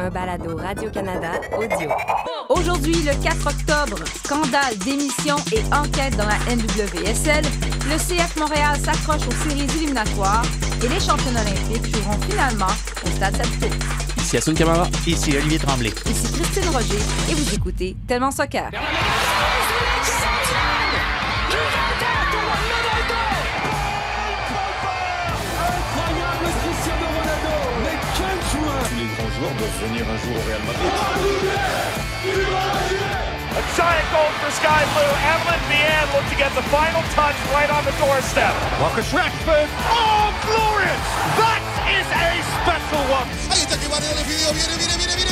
[0.00, 1.90] un balado Radio-Canada audio.
[2.48, 7.44] Aujourd'hui, le 4 octobre, scandale, démission et enquête dans la NWSL,
[7.88, 10.44] le CF Montréal s'accroche aux séries éliminatoires
[10.82, 12.72] et les championnats olympiques joueront finalement
[13.04, 13.66] au Stade Saputo.
[14.18, 14.86] Ici Assun Camara.
[15.06, 15.92] Ici Olivier Tremblay.
[16.06, 16.98] Ici Christine Roger
[17.30, 18.70] et vous écoutez Tellement Soccer.
[29.40, 30.92] Joueurs doivent venir un jour au Real Madrid.
[33.50, 35.12] A giant goal for Sky Blue.
[35.32, 38.52] Evelyn Vianne look to get the final touch right on the doorstep.
[38.78, 39.68] Marcus Rashford.
[39.88, 41.04] Oh, glorious!
[41.40, 42.30] That is a
[42.60, 43.28] special one.
[43.50, 45.29] Ahí está que va el video, viene, viene, viene, viene,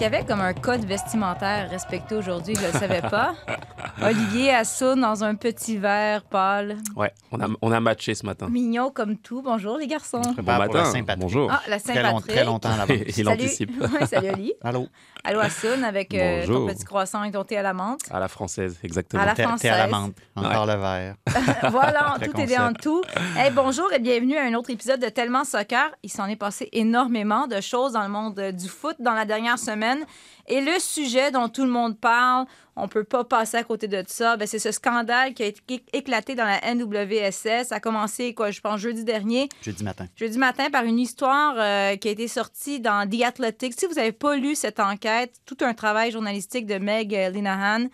[0.00, 2.54] qu'il y avait comme un code vestimentaire respecté aujourd'hui?
[2.54, 3.34] Je ne le savais pas.
[4.02, 6.78] Olivier Assoun dans un petit verre pâle.
[6.96, 8.48] Ouais, on a, on a matché ce matin.
[8.48, 9.42] Mignon comme tout.
[9.42, 10.22] Bonjour les garçons.
[10.22, 10.90] Bon Prépare pour la matin.
[10.90, 11.20] Saint-Patrick.
[11.20, 11.50] Bonjour.
[11.52, 12.34] Ah, la Très, long- Saint-Patrick.
[12.34, 12.96] très longtemps l'avance.
[13.08, 13.28] Il Salut.
[13.28, 13.70] anticipe.
[14.00, 14.54] Ouais, salut Oli.
[14.62, 14.86] Allô?
[15.24, 18.00] Allô Assoun avec euh, ton petit croissant et ton thé à la menthe.
[18.10, 19.22] À la française, exactement.
[19.22, 19.90] À la T'es t'es à la française.
[19.90, 20.14] menthe.
[20.36, 21.14] Encore le verre.
[21.70, 22.82] voilà, tout est dans concept.
[22.82, 23.02] tout.
[23.36, 25.90] Hey, bonjour et bienvenue à un autre épisode de Tellement Soccer.
[26.02, 29.24] Il s'en est passé énormément de choses dans le monde euh, du foot dans la
[29.26, 29.98] dernière semaine.
[30.46, 34.02] Et le sujet dont tout le monde parle, on peut pas passer à côté de
[34.08, 37.68] ça, ben, c'est ce scandale qui a été éclaté dans la NWSS.
[37.68, 39.48] Ça a commencé, quoi, je pense, jeudi dernier.
[39.62, 40.06] Jeudi matin.
[40.16, 43.74] jeudi matin par une histoire euh, qui a été sortie dans The Athletic.
[43.78, 45.09] Si vous n'avez pas lu cette enquête,
[45.46, 47.88] tout un travail journalistique de Meg euh, Linehan.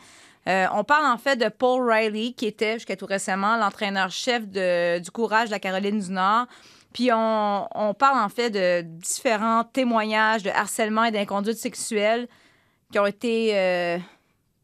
[0.49, 5.11] Euh, on parle en fait de Paul Riley, qui était jusqu'à tout récemment l'entraîneur-chef du
[5.11, 6.47] Courage de la Caroline du Nord.
[6.93, 12.27] Puis on, parle en fait de différents témoignages de harcèlement et d'inconduite sexuelle
[12.91, 13.51] qui ont été...
[13.55, 13.99] euh,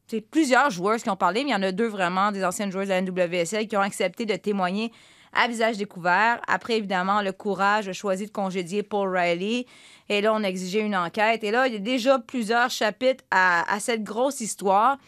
[0.06, 2.72] c'est plusieurs joueurs qui ont parlé, mais il y en a deux vraiment, des anciennes
[2.72, 4.92] joueuses de la NWSL, qui ont accepté de témoigner
[5.32, 6.40] à visage découvert.
[6.46, 9.66] Après, évidemment, le courage a choisi de congédier Paul Riley.
[10.08, 11.42] Et là, on a exigé une enquête.
[11.44, 14.98] Et là, il y a déjà plusieurs chapitres à, cette grosse histoire.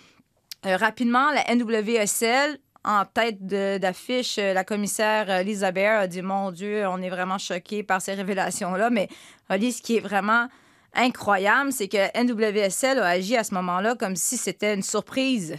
[0.66, 6.22] Euh, rapidement, la NWSL, en tête d'affiche, euh, la commissaire euh, Lisa Bear a dit
[6.22, 8.91] Mon Dieu, on est vraiment choqués par ces révélations-là.
[8.91, 9.09] Mais
[9.50, 10.48] Oli, ce qui est vraiment
[10.94, 15.56] incroyable, c'est que NWSL a agi à ce moment-là comme si c'était une surprise.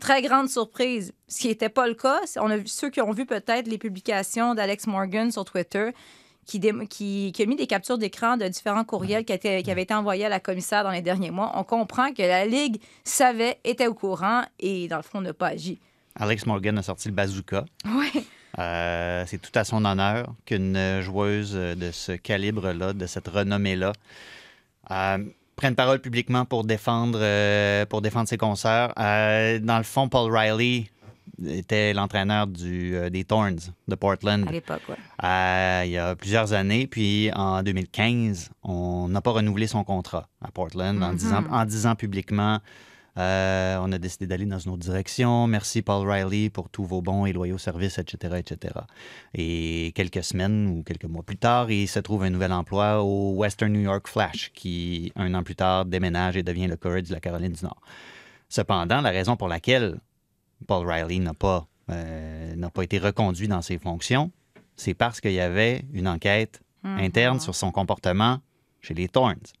[0.00, 1.12] Très grande surprise.
[1.28, 2.20] Ce qui n'était pas le cas.
[2.36, 5.90] On a vu ceux qui ont vu peut-être les publications d'Alex Morgan sur Twitter
[6.46, 9.70] qui, dé- qui- qui a mis des captures d'écran de différents courriels qui, étaient- qui
[9.70, 11.52] avaient été envoyés à la commissaire dans les derniers mois.
[11.56, 15.48] On comprend que la Ligue savait, était au courant et, dans le fond, n'a pas
[15.48, 15.78] agi.
[16.16, 17.64] Alex Morgan a sorti le bazooka.
[17.86, 18.26] Oui.
[18.58, 23.92] Euh, c'est tout à son honneur qu'une joueuse de ce calibre-là, de cette renommée-là,
[24.90, 25.18] euh,
[25.58, 28.92] prenne parole publiquement pour défendre, euh, pour défendre ses concerts.
[28.98, 30.86] Euh, dans le fond, Paul Riley
[31.44, 33.58] était l'entraîneur du, euh, des Thorns
[33.88, 34.46] de Portland.
[34.48, 34.94] À l'époque, oui.
[35.24, 36.86] Euh, il y a plusieurs années.
[36.86, 41.96] Puis en 2015, on n'a pas renouvelé son contrat à Portland en, disant, en disant
[41.96, 42.60] publiquement
[43.18, 45.48] euh, on a décidé d'aller dans une autre direction.
[45.48, 48.74] Merci Paul Riley pour tous vos bons et loyaux services, etc., etc.
[49.34, 53.32] Et quelques semaines ou quelques mois plus tard, il se trouve un nouvel emploi au
[53.32, 57.14] Western New York Flash, qui un an plus tard déménage et devient le Courage de
[57.14, 57.80] la Caroline du Nord.
[58.48, 59.98] Cependant, la raison pour laquelle
[60.68, 64.30] Paul Riley n'a pas, euh, n'a pas été reconduit dans ses fonctions,
[64.76, 68.38] c'est parce qu'il y avait une enquête interne sur son comportement
[68.80, 69.52] chez les Thorns.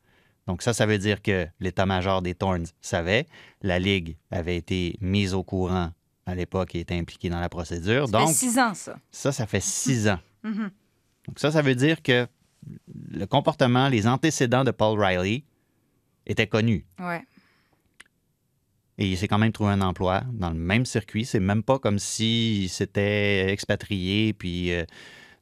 [0.48, 3.26] Donc ça, ça veut dire que l'état-major des Thorns savait,
[3.60, 5.92] la Ligue avait été mise au courant
[6.24, 8.08] à l'époque et était impliquée dans la procédure.
[8.08, 8.96] Ça fait six ans, ça.
[9.10, 10.18] ça, ça fait six ans.
[10.42, 10.70] Mhm.
[11.26, 12.26] Donc ça, ça veut dire que
[13.10, 15.44] le comportement, les antécédents de Paul Riley
[16.26, 16.86] étaient connus.
[16.98, 17.22] Ouais.
[18.96, 21.26] Et il s'est quand même trouvé un emploi dans le même circuit.
[21.26, 24.84] C'est même pas comme s'il s'était expatrié, puis euh,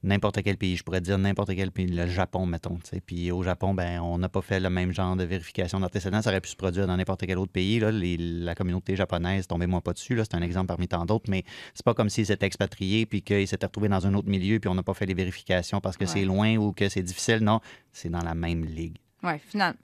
[0.07, 2.79] n'importe quel pays, je pourrais dire n'importe quel pays, le Japon, mettons.
[3.05, 6.23] Puis au Japon, ben, on n'a pas fait le même genre de vérification d'antécédents.
[6.23, 7.79] Ça aurait pu se produire dans n'importe quel autre pays.
[7.81, 7.91] Là.
[7.91, 11.45] Les- la communauté japonaise, tombez-moi pas dessus, c'est un exemple parmi tant d'autres, mais
[11.75, 14.69] c'est pas comme s'il s'était expatrié, puis qu'il s'était retrouvé dans un autre milieu, puis
[14.69, 16.11] on n'a pas fait les vérifications parce que Ouais.
[16.11, 17.41] c'est loin ou que c'est difficile.
[17.41, 17.61] Non,
[17.93, 18.97] c'est dans la même ligue.
[19.23, 19.79] Oui, finalement.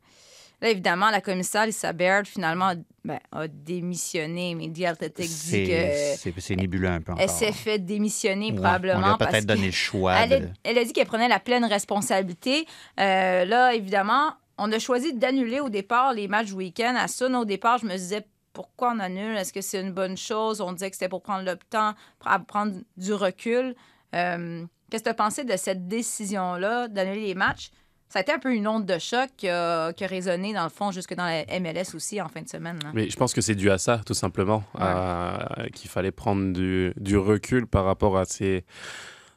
[0.63, 2.73] Là, évidemment, la commissaire Lisa Baird, finalement,
[3.05, 7.23] ben, a démissionné, mais dit que c'est- c'est nébuleux un peu encore.
[7.23, 8.99] elle s'est fait démissionner Ouais, probablement.
[8.99, 10.15] On lui a peut-être donné le choix.
[10.15, 12.65] Elle, a- de- elle a dit qu'elle prenait la pleine responsabilité.
[13.01, 16.95] Euh, là, évidemment, on a choisi d'annuler au départ les matchs week-end.
[16.97, 19.37] À Sun, au départ, je me disais pourquoi on annule?
[19.37, 20.61] Est-ce que c'est une bonne chose?
[20.61, 23.75] On disait que c'était pour prendre le temps, pour prendre du recul.
[24.15, 27.71] Euh, Qu'est-ce que tu as pensé de cette décision-là d'annuler les matchs?
[28.13, 30.65] Ça a été un peu une onde de choc qui a, qui a résonné, dans
[30.65, 32.79] le fond, jusque dans la MLS aussi en fin de semaine.
[32.83, 32.91] là.
[32.95, 34.65] Mais je pense que c'est dû à ça, tout simplement.
[34.75, 34.83] Ouais.
[34.85, 38.65] euh, Qu'il fallait prendre du, du recul par rapport à ces,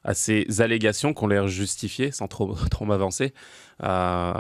[0.04, 3.34] à ces allégations qu'on l'air justifiées, sans trop, trop m'avancer.
[3.84, 4.34] Euh,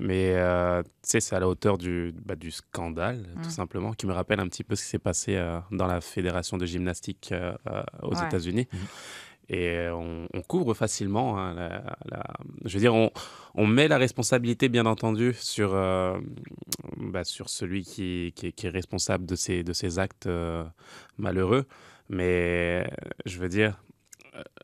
[0.00, 3.42] mais euh, tu sais, c'est à la hauteur du, bah, du scandale, Mm.
[3.42, 6.00] tout simplement, qui me rappelle un petit peu ce qui s'est passé euh, dans la
[6.00, 7.32] fédération de gymnastique
[8.02, 8.26] aux Ouais.
[8.26, 8.68] États-Unis.
[9.48, 11.38] Et on, on couvre facilement.
[11.38, 11.82] hein,
[12.64, 16.18] Je veux dire, on, met la responsabilité, bien entendu, sur, euh,
[16.96, 20.64] bah, sur celui qui, qui est, responsable de ces, de ces actes euh,
[21.18, 21.66] malheureux.
[22.08, 23.91] Mais euh, je veux dire, euh,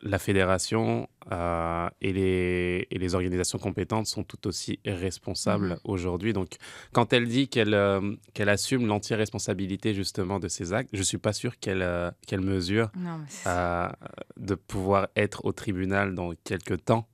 [0.00, 5.78] la fédération euh, et, les, et les organisations compétentes sont tout aussi responsables Mhm.
[5.84, 6.32] aujourd'hui.
[6.32, 6.56] Donc,
[6.92, 8.16] quand elle dit qu'elle euh,
[8.46, 12.90] assume l'entière responsabilité justement de ces actes, je ne suis pas sûr qu'elle euh, mesure
[12.96, 13.20] Non,
[14.36, 17.06] de pouvoir être au tribunal dans quelques temps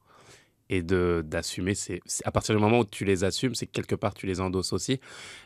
[0.71, 1.75] et d'assumer
[2.25, 4.73] à partir du moment où tu les assumes c'est que quelque part tu les endosses
[4.73, 4.99] aussi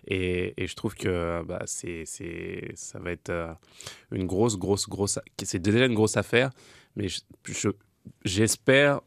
[0.07, 2.05] et, et je trouve que bah, c'est
[2.77, 3.33] ça va être
[4.13, 6.51] une grosse grosse grosse c'est déjà une grosse affaire
[6.99, 7.69] mais je- je-
[8.25, 9.01] j'espère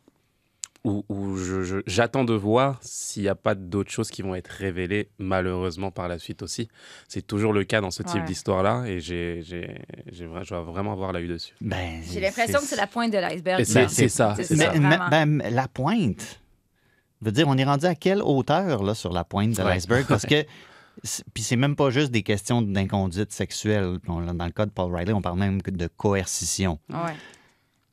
[0.83, 4.33] ou, ou je- je- j'attends de voir s'il n'y a pas d'autres choses qui vont
[4.33, 6.69] être révélées malheureusement par la suite aussi
[7.07, 8.25] c'est toujours le cas dans ce type Ouais.
[8.25, 12.75] d'histoire là et j'ai je dois vraiment avoir l'œil dessus Ben, J'ai l'impression que c'est
[12.77, 13.63] la pointe de l'iceberg.
[13.63, 14.73] C'est- Ben, c'est ça, ça, ça.
[14.79, 16.39] Mais- ben, la pointe.
[17.21, 19.75] Je veux dire, on est rendu à quelle hauteur là, sur la pointe de Ouais.
[19.75, 20.05] l'iceberg?
[20.07, 20.43] Parce que.
[21.33, 23.99] Puis c'est même pas juste des questions d'inconduite sexuelle.
[24.07, 26.79] Dans le cas de Paul Riley, on parle même de coercition.
[26.89, 27.13] Ouais.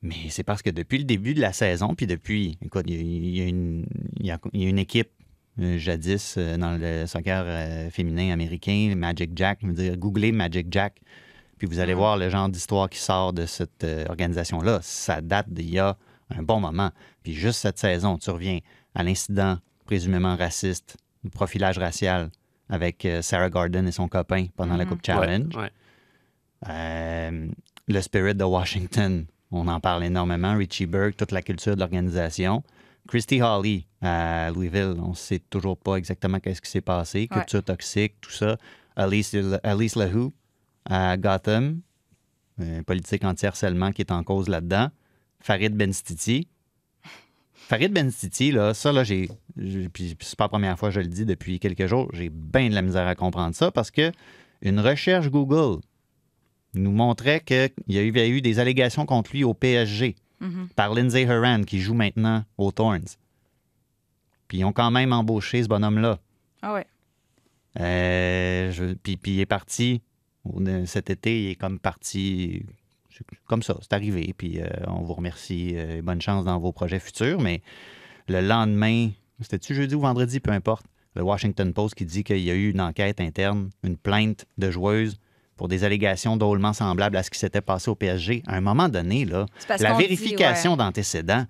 [0.02, 2.94] Mais c'est parce que depuis le début de la saison, puis depuis, écoute, il
[3.36, 3.86] y a- y, une-
[4.20, 5.10] y a- équipe
[5.60, 10.30] euh, jadis euh, dans le soccer euh, féminin américain, Magic Jack, je veux dire, googlez
[10.30, 11.00] Magic Jack,
[11.58, 14.78] puis vous allez voir le genre d'histoire qui sort de cette organisation-là.
[14.82, 15.96] Ça date d'il y a
[16.30, 16.90] un bon moment.
[17.24, 18.60] Puis juste cette saison, tu reviens
[18.94, 22.30] à l'incident présumément raciste, du profilage racial
[22.68, 24.90] avec Sarah Gordon et son copain pendant la Mhm.
[24.90, 25.56] Coupe Challenge.
[25.56, 25.70] Ouais,
[26.68, 27.48] ouais.
[27.88, 30.56] Le spirit de Washington, on en parle énormément.
[30.56, 32.62] Richie Burke, toute la culture de l'organisation.
[33.06, 37.20] Christy Hawley à Louisville, on ne sait toujours pas exactement qu'est-ce qui s'est passé.
[37.30, 37.38] Ouais.
[37.38, 38.56] Culture toxique, tout ça.
[38.96, 40.32] Alice, Alice Lahou
[40.84, 41.80] à Gotham,
[42.60, 44.88] euh, politique anti-harcèlement qui est en cause là-dedans.
[45.40, 46.48] Farid Benstiti.
[47.54, 49.28] Farid Benstiti, là, ça, là, j'ai.
[49.56, 52.28] j'ai- Puis c'est pas la première fois que je le dis depuis quelques jours, j'ai
[52.30, 54.10] bien de la misère à comprendre ça parce que
[54.62, 55.80] une recherche Google
[56.82, 60.68] nous montrait qu'il y avait eu des allégations contre lui au PSG Mhm.
[60.76, 63.16] par Lindsay Horan, qui joue maintenant aux Thorns.
[64.46, 66.18] Puis ils ont quand même embauché ce bonhomme-là.
[66.62, 66.86] Ah ouais.
[67.80, 70.02] Euh, je- puis, puis il est parti
[70.86, 72.62] cet été, il est comme parti
[73.46, 74.32] comme ça, c'est arrivé.
[74.36, 77.40] Puis euh, on vous remercie, euh, bonne chance dans vos projets futurs.
[77.40, 77.62] Mais
[78.28, 79.10] le lendemain,
[79.40, 80.86] c'était-tu jeudi ou vendredi, peu importe,
[81.16, 84.70] le Washington Post qui dit qu'il y a eu une enquête interne, une plainte de
[84.70, 85.18] joueuses
[85.58, 88.42] pour des allégations drôlement semblables à ce qui s'était passé au PSG.
[88.46, 90.76] À un moment donné, là, la vérification ouais.
[90.78, 91.44] d'antécédents,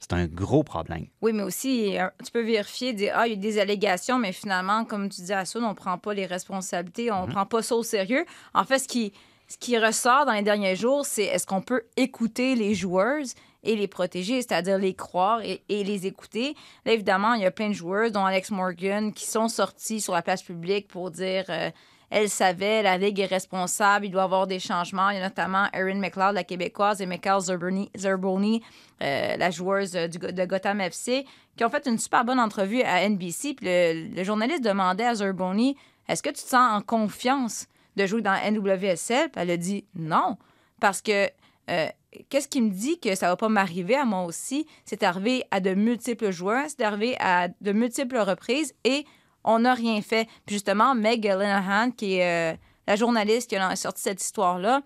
[0.00, 1.06] c'est un gros problème.
[1.22, 4.32] Oui, mais aussi, euh, tu peux vérifier, dire, ah, il y a des allégations, mais
[4.32, 7.46] finalement, comme tu dis à Soud, on ne prend pas les responsabilités, on ne prend
[7.46, 8.26] pas ça au sérieux.
[8.52, 9.12] En fait, ce qui,
[9.48, 13.76] ce qui ressort dans les derniers jours, c'est est-ce qu'on peut écouter les joueuses et
[13.76, 16.54] les protéger, c'est-à-dire les croire et, et les écouter?
[16.84, 20.12] Là, évidemment, il y a plein de joueuses, dont Alex Morgan, qui sont sortis sur
[20.12, 21.44] la place publique pour dire...
[21.48, 21.70] euh,
[22.16, 25.10] elle savait, la Ligue est responsable, il doit y avoir des changements.
[25.10, 28.62] Il y a notamment Erin McLeod, la Québécoise, et Michael Zerboni,
[29.02, 33.08] euh, la joueuse du, de Gotham FC, qui ont fait une super bonne entrevue à
[33.08, 33.54] NBC.
[33.54, 35.76] Puis le, journaliste demandait à Zerboni
[36.08, 37.66] Est-ce que tu te sens en confiance
[37.96, 40.38] de jouer dans NWSL Puis elle a dit non,
[40.78, 41.28] parce que.
[41.68, 41.88] euh,
[42.28, 44.68] Qu'est-ce qui me dit que ça va pas m'arriver à moi aussi?
[44.84, 49.04] C'est arrivé à de multiples joueurs, c'est arrivé à de multiples reprises et
[49.44, 50.26] on n'a rien fait.
[50.46, 54.80] Puis justement, Meg Linehan, qui est euh, la journaliste qui a sorti cette histoire-là,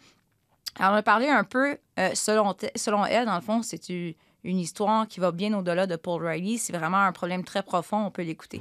[0.79, 4.59] elle en a parlé un peu, euh, selon, selon elle, dans le fond, c'est une
[4.59, 6.59] histoire qui va bien au-delà de Paul Riley.
[6.59, 8.61] C'est vraiment un problème très profond, on peut l'écouter.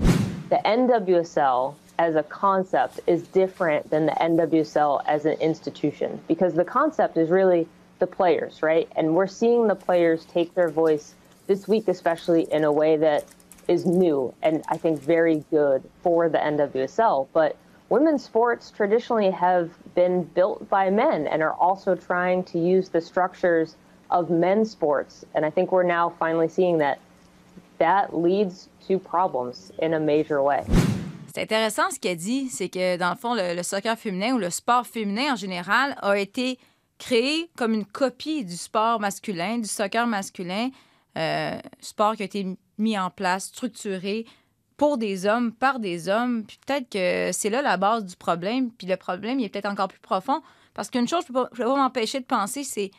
[0.49, 6.63] the NWSL as a concept is different than the NWSL as an institution because the
[6.63, 7.67] concept is really
[7.99, 8.87] the players, right?
[8.95, 11.15] And we're seeing the players take their voice
[11.47, 13.25] this week, especially in a way that
[13.67, 17.27] is new and I think very good for the NWSL.
[17.33, 17.57] But
[17.89, 23.01] women's sports traditionally have been built by men and are also trying to use the
[23.01, 23.75] structures
[24.09, 25.25] of men's sports.
[25.35, 26.99] And I think we're now finally seeing that
[27.79, 30.63] that leads to problems in a major way.
[31.33, 34.39] C'est intéressant ce qu'elle dit, c'est que dans le fond, le, le soccer féminin ou
[34.39, 36.57] le sport féminin en général a été
[36.97, 40.69] créé comme une copie du sport masculin, du soccer masculin,
[41.17, 44.25] euh, sport qui a été mis en place, structuré
[44.77, 46.43] pour des hommes, par des hommes.
[46.45, 48.71] Puis peut-être que c'est là la base du problème.
[48.71, 50.41] Puis le problème, il est peut-être encore plus profond.
[50.73, 52.91] Parce qu'une chose, je ne peux pas, m'empêcher de penser, c'est,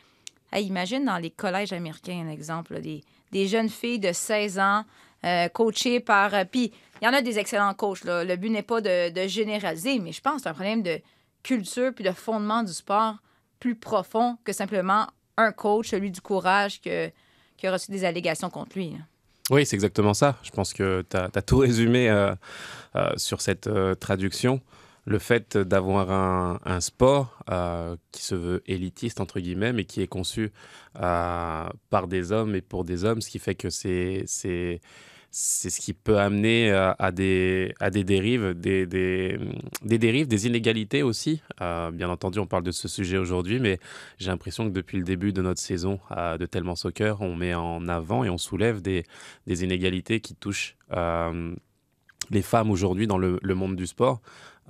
[0.51, 4.83] hey, imagine dans les collèges américains, un exemple, des, des jeunes filles de 16 ans
[5.25, 6.33] euh, coachées par...
[6.33, 8.03] euh, puis il y en a des excellents coachs.
[8.03, 8.23] Là.
[8.23, 10.99] Le but n'est pas de, généraliser, mais je pense que c'est un problème de
[11.43, 13.15] culture puis de fondement du sport
[13.59, 15.07] plus profond que simplement
[15.37, 17.09] un coach, celui du courage, que,
[17.57, 18.97] qui a reçu des allégations contre lui.
[19.49, 20.37] Oui, c'est exactement ça.
[20.43, 22.35] Je pense que tu as, tout résumé euh,
[22.95, 24.61] euh, sur cette euh, traduction.
[25.05, 27.43] Le fait d'avoir un, un sport
[28.11, 30.51] qui se veut élitiste, entre guillemets, mais qui est conçu
[30.93, 34.81] par des hommes et pour des hommes, ce qui fait que c'est
[35.31, 38.87] c'est ce qui peut amener euh, à des, dérives, des,
[39.83, 41.41] dérives, des inégalités aussi.
[41.61, 43.79] Euh, bien entendu, on parle de ce sujet aujourd'hui, mais
[44.17, 47.53] j'ai l'impression que depuis le début de notre saison euh, de Tellement Soccer, on met
[47.53, 49.05] en avant et on soulève des,
[49.47, 50.75] inégalités qui touchent
[52.31, 54.21] les femmes aujourd'hui dans le, monde du sport.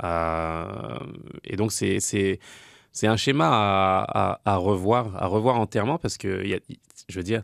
[0.01, 2.39] Et donc, c'est
[3.03, 6.43] un schéma à, à- revoir, à revoir entièrement parce que,
[7.07, 7.43] je veux dire,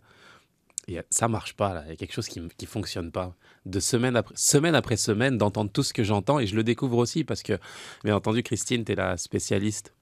[1.09, 1.83] ça marche pas là.
[1.85, 3.35] Il y a quelque chose qui qui fonctionne pas.
[3.65, 6.97] De semaine après semaine après semaine, d'entendre tout ce que j'entends et je le découvre
[6.97, 7.57] aussi parce que,
[8.03, 9.93] bien entendu, Christine, tu es la spécialiste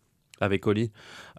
[0.41, 0.91] avec Oli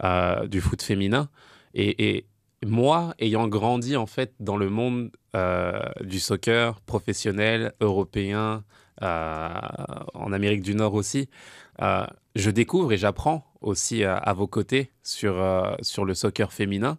[0.02, 1.28] euh, du foot féminin
[1.74, 2.26] et,
[2.64, 8.64] moi, ayant grandi en fait dans le monde euh, du soccer professionnel européen,
[9.02, 9.48] euh,
[10.14, 11.28] en Amérique du Nord aussi,
[11.80, 16.96] je découvre et j'apprends aussi à vos côtés sur, sur le soccer féminin.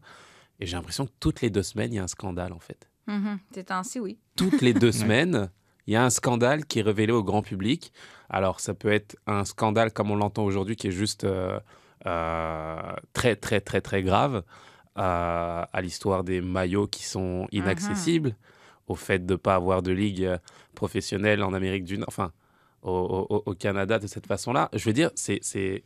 [0.59, 2.89] Et j'ai l'impression que toutes les deux semaines, il y a un scandale, en fait.
[3.07, 3.39] Mhm.
[3.53, 4.17] Ces temps-ci, oui.
[4.35, 5.49] Toutes les deux semaines,
[5.87, 7.91] il y a un scandale qui est révélé au grand public.
[8.29, 11.59] Alors, ça peut être un scandale comme on l'entend aujourd'hui, qui est juste euh,
[12.05, 14.43] euh, très, très, très, très grave,
[14.97, 18.35] euh, à l'histoire des maillots qui sont inaccessibles,
[18.87, 20.29] au fait de ne pas avoir de ligue
[20.73, 22.31] professionnelle en Amérique du Nord, enfin,
[22.81, 22.91] au,
[23.29, 24.69] au- au Canada de cette façon-là.
[24.73, 25.39] Je veux dire, c'est...
[25.41, 25.83] c'est-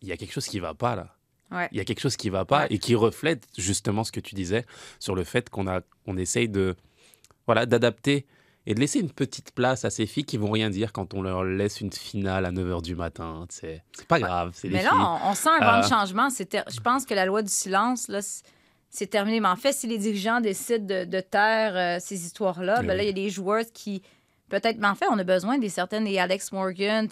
[0.00, 1.14] Il y a quelque chose qui ne va pas, là.
[1.52, 1.68] Ouais.
[1.72, 2.66] Il y a quelque chose qui ne va pas Ouais.
[2.70, 4.64] et qui reflète justement ce que tu disais
[4.98, 6.74] sur le fait qu'on a, on essaye de,
[7.46, 8.26] voilà, d'adapter
[8.66, 11.22] et de laisser une petite place à ces filles qui vont rien dire quand on
[11.22, 13.44] leur laisse une finale à 9h du matin.
[13.50, 14.98] C'est, pas grave, les Mais là, filles.
[15.00, 16.28] on, on sent un vent de Euh, changement.
[16.30, 18.20] Je pense que la loi du silence, là,
[18.88, 19.40] c'est terminé.
[19.40, 23.02] Mais en fait, si les dirigeants décident de, de taire euh, ces histoires-là, ben là,
[23.02, 24.00] il y a des joueurs qui,
[24.48, 27.08] peut-être, mais en fait, on a besoin des certaines, des Alex Morgan,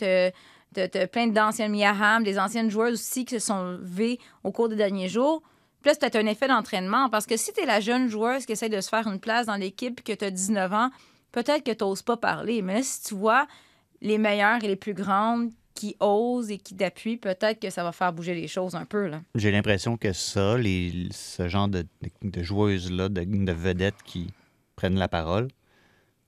[0.75, 4.53] t'as t'as plein d'anciennes Mia Hamm, des anciennes joueuses aussi qui se sont levées au
[4.53, 5.43] cours des derniers jours.
[5.83, 7.09] Puis là, c'est un effet d'entraînement.
[7.09, 9.47] Parce que si tu es la jeune joueuse qui essaie de se faire une place
[9.47, 10.91] dans l'équipe que tu as 19 ans,
[11.33, 12.61] peut-être que tu n'oses pas parler.
[12.63, 13.47] Mais là, si tu vois
[14.03, 17.93] les meilleures et les plus grandes qui osent et qui t'appuient, peut-être que ça va
[17.93, 19.11] faire bouger les choses un peu.
[19.35, 24.27] J'ai l'impression que ça, les, ce genre de, de- de joueuses-là, de, de vedettes qui
[24.77, 25.49] prennent la parole,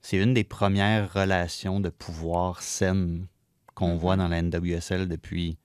[0.00, 3.26] c'est une des premières relations de pouvoir saines
[3.75, 5.57] qu'on voit dans la NWSL depuis,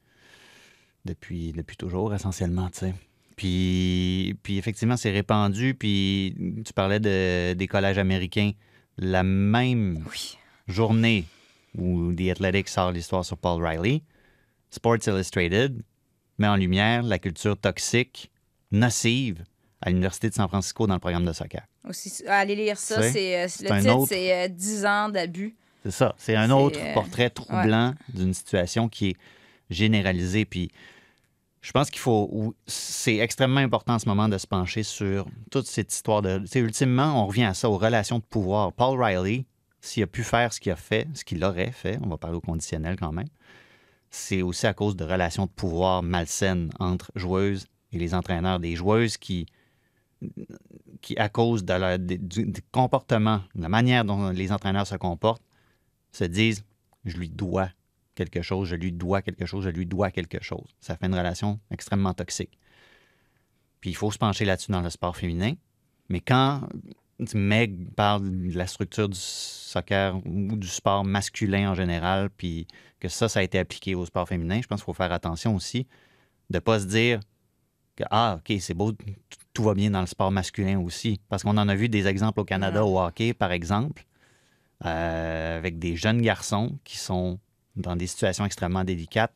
[1.06, 2.94] depuis, depuis toujours, essentiellement, tu sais.
[3.36, 5.76] Puis, puis effectivement, c'est répandu.
[5.76, 6.36] Puis
[6.66, 8.52] tu parlais de, des collèges américains.
[8.98, 10.38] La même Oui.
[10.68, 11.26] journée
[11.78, 14.02] où The Athletic sort l'histoire sur Paul Riley,
[14.72, 15.84] Sports Illustrated
[16.40, 18.32] met en lumière la culture toxique,
[18.72, 19.44] nocive
[19.82, 21.62] à l'Université de San Francisco dans le programme de soccer.
[21.88, 23.04] Aussi, allez lire ça.
[23.04, 25.56] C'est- euh, le titre, autre- c'est euh, 10 ans d'abus.
[25.88, 26.16] C'est ça.
[26.18, 29.18] C'est un autre euh, portrait troublant d'une situation qui est
[29.70, 30.44] généralisée.
[30.44, 30.70] Puis
[31.62, 32.54] je pense qu'il faut.
[32.66, 36.40] C'est extrêmement important en ce moment de se pencher sur toute cette histoire de.
[36.40, 38.74] Tu sais, ultimement, on revient à ça, aux relations de pouvoir.
[38.74, 39.46] Paul Riley,
[39.80, 42.36] s'il a pu faire ce qu'il a fait, ce qu'il aurait fait, on va parler
[42.36, 43.30] au conditionnel quand même,
[44.10, 48.60] c'est aussi à cause de relations de pouvoir malsaines entre joueuses et les entraîneurs.
[48.60, 49.46] Des joueuses qui,
[51.00, 54.96] qui à cause de leur, du, du comportement, de la manière dont les entraîneurs se
[54.96, 55.47] comportent,
[56.18, 56.64] se disent
[57.06, 57.70] je lui dois
[58.16, 60.76] quelque chose, je lui dois quelque chose, je lui dois quelque chose.
[60.80, 62.58] Ça fait une relation extrêmement toxique.
[63.80, 65.54] Puis il faut se pencher là-dessus dans le sport féminin.
[66.10, 66.62] Mais quand
[67.34, 72.68] Meg parle de la structure du soccer ou du sport masculin en général, puis
[73.00, 75.56] que ça, ça a été appliqué au sport féminin, je pense qu'il faut faire attention
[75.56, 75.88] aussi
[76.50, 77.20] de ne pas se dire
[77.96, 78.94] que, ah, OK, c'est beau,
[79.54, 81.20] tout va bien dans le sport masculin aussi.
[81.30, 84.06] Parce qu'on en a vu des exemples au Canada au hockey, par exemple,
[84.86, 87.40] euh, avec des jeunes garçons qui sont
[87.76, 89.34] dans des situations extrêmement délicates.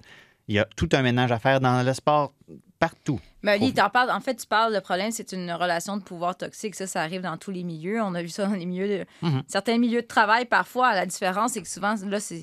[0.47, 2.33] Il y a tout un ménage à faire dans le sport
[2.79, 3.19] partout.
[3.43, 4.09] Mais Ali, t'en parles.
[4.11, 6.75] En fait, tu parles, le problème, c'est une relation de pouvoir toxique.
[6.75, 8.01] Ça, ça arrive dans tous les milieux.
[8.01, 9.05] On a vu ça dans les milieux de...
[9.21, 9.43] Mhm.
[9.47, 10.93] Certains milieux de travail, parfois.
[10.93, 12.35] La différence, c'est que souvent, là, ce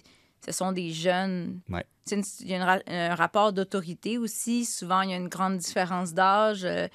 [0.51, 1.61] sont des jeunes.
[1.69, 1.85] Ouais.
[2.13, 4.65] Une- Il y a une un rapport d'autorité aussi.
[4.65, 6.65] Souvent, il y a une grande différence d'âge.
[6.65, 6.87] Euh,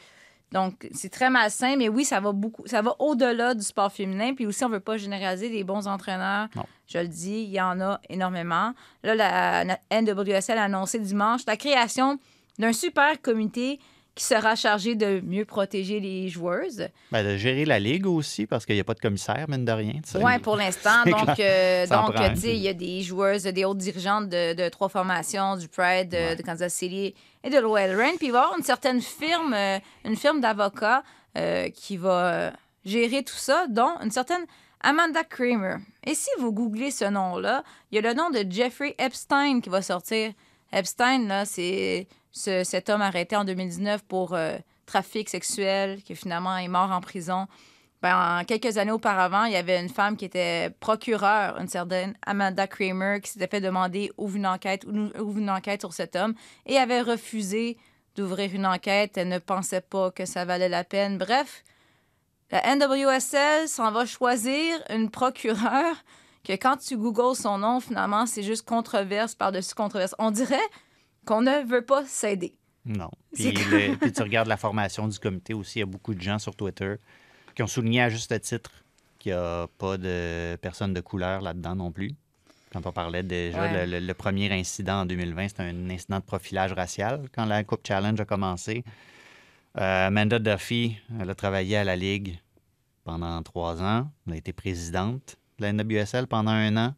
[0.53, 4.35] Donc, c'est très malsain, mais oui, ça va beaucoup, ça va au-delà du sport féminin.
[4.35, 6.47] Puis aussi, on veut pas généraliser des bons entraîneurs.
[6.55, 6.63] Non.
[6.87, 8.73] Je le dis, il y en a énormément.
[9.03, 12.19] Là, la, NWSL a annoncé dimanche la création
[12.59, 13.79] d'un super comité
[14.15, 16.87] qui sera chargé de mieux protéger les joueuses.
[17.11, 19.71] Ben, de gérer la ligue aussi, parce qu'il n'y a pas de commissaire, mine de
[19.71, 20.01] rien.
[20.21, 21.03] Oui, pour l'instant.
[21.03, 24.69] Donc, euh, donc tu sais, il y a des joueuses, des hautes dirigeantes de, de
[24.69, 26.35] trois formations, du Pride, Ouais.
[26.35, 28.17] de Kansas City et de Reign.
[28.17, 31.03] Puis il va y avoir une certaine firme, euh, une firme d'avocats
[31.37, 32.51] euh, qui va euh,
[32.85, 34.45] gérer tout ça, dont une certaine
[34.81, 35.77] Amanda Kramer.
[36.05, 39.69] Et si vous googlez ce nom-là, il y a le nom de Jeffrey Epstein qui
[39.69, 40.33] va sortir.
[40.71, 44.35] Epstein, là, c'est ce- cet homme arrêté en 2019 pour
[44.85, 47.47] trafic sexuel, qui finalement est mort en prison.
[48.03, 52.13] Ben, en quelques années auparavant, il y avait une femme qui était procureure, une certaine
[52.25, 56.35] Amanda Kramer, qui s'était fait demander ouvre une enquête, ouvre une enquête sur cet homme
[56.65, 57.77] et avait refusé
[58.15, 59.17] d'ouvrir une enquête.
[59.17, 61.17] Elle ne pensait pas que ça valait la peine.
[61.17, 61.63] Bref,
[62.51, 65.95] la NWSL s'en va choisir une procureure
[66.43, 70.13] que quand tu googles son nom, finalement, c'est juste controverse par-dessus controverse.
[70.19, 70.59] On dirait
[71.25, 72.53] qu'on ne veut pas s'aider.
[72.83, 73.09] Non.
[73.33, 76.21] Puis, le- puis tu regardes la formation du comité aussi, il y a beaucoup de
[76.21, 76.95] gens sur Twitter
[77.55, 78.71] qui ont souligné à juste titre
[79.19, 82.11] qu'il n'y a pas de personnes de couleur là-dedans non plus.
[82.71, 83.85] Quand on parlait déjà, Ouais.
[83.85, 87.63] le, le- le premier incident en 2020, c'était un incident de profilage racial quand la
[87.63, 88.83] Coupe Challenge a commencé.
[89.77, 92.39] Euh, Amanda Duffy, elle a travaillé à la Ligue
[93.03, 94.09] pendant trois ans.
[94.27, 96.95] Elle a été présidente de la NWSL pendant un an,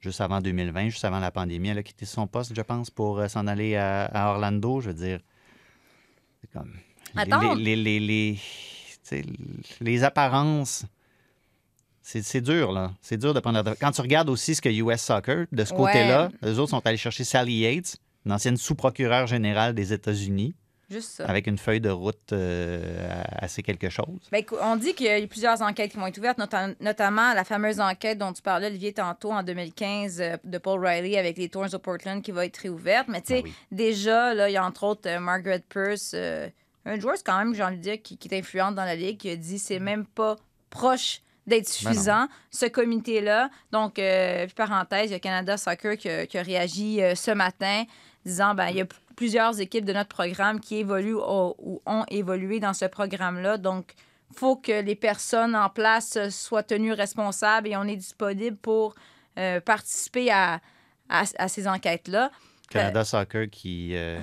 [0.00, 1.68] juste avant 2020, juste avant la pandémie.
[1.70, 4.80] Elle a quitté son poste, je pense, pour euh, s'en aller à, à Orlando.
[4.80, 5.20] Je veux dire,
[6.40, 6.72] c'est comme.
[7.16, 7.54] Attends.
[7.54, 8.38] Les, les, les,
[9.10, 9.22] les-
[9.80, 10.84] les apparences.
[12.02, 12.92] C'est c'est dur, là.
[13.00, 13.62] C'est dur de prendre.
[13.80, 15.78] Quand tu regardes aussi ce que US Soccer, de ce Ouais.
[15.78, 17.96] côté-là, eux autres sont allés chercher Sally Yates,
[18.26, 20.54] une ancienne sous-procureure générale des États-Unis,
[20.90, 21.24] Juste ça.
[21.24, 24.20] avec une feuille de route euh, assez quelque chose.
[24.34, 27.32] Écou- on dit qu'il y a eu plusieurs enquêtes qui vont être ouvertes, nota- notamment
[27.32, 31.38] la fameuse enquête dont tu parlais, Olivier, tantôt, en 2015, euh, de Paul Riley avec
[31.38, 33.08] les Thorns de Portland qui va être réouverte.
[33.08, 33.54] Mais tu sais, Ben oui.
[33.72, 36.50] déjà, là, il y a entre autres euh, Margaret Pierce, euh,
[36.86, 39.18] une joueuse quand même, j'ai envie de dire, qui, qui est influente dans la ligue,
[39.18, 40.36] qui a dit c'est même pas
[40.70, 43.50] proche d'être Ben suffisant, ce comité-là.
[43.70, 47.14] Donc, euh, puis parenthèse, il y a Canada Soccer qui a, qui a réagi euh,
[47.14, 47.84] ce matin,
[48.24, 52.04] disant ben il y a plusieurs équipes de notre programme qui évoluent au- ou ont
[52.08, 53.58] évolué dans ce programme-là.
[53.58, 53.92] Donc,
[54.34, 58.94] faut que les personnes en place euh, soient tenues responsables et on est disponible pour
[59.38, 60.60] euh, participer à,
[61.08, 62.30] à, à ces enquêtes-là.
[62.70, 64.18] Canada Soccer qui euh,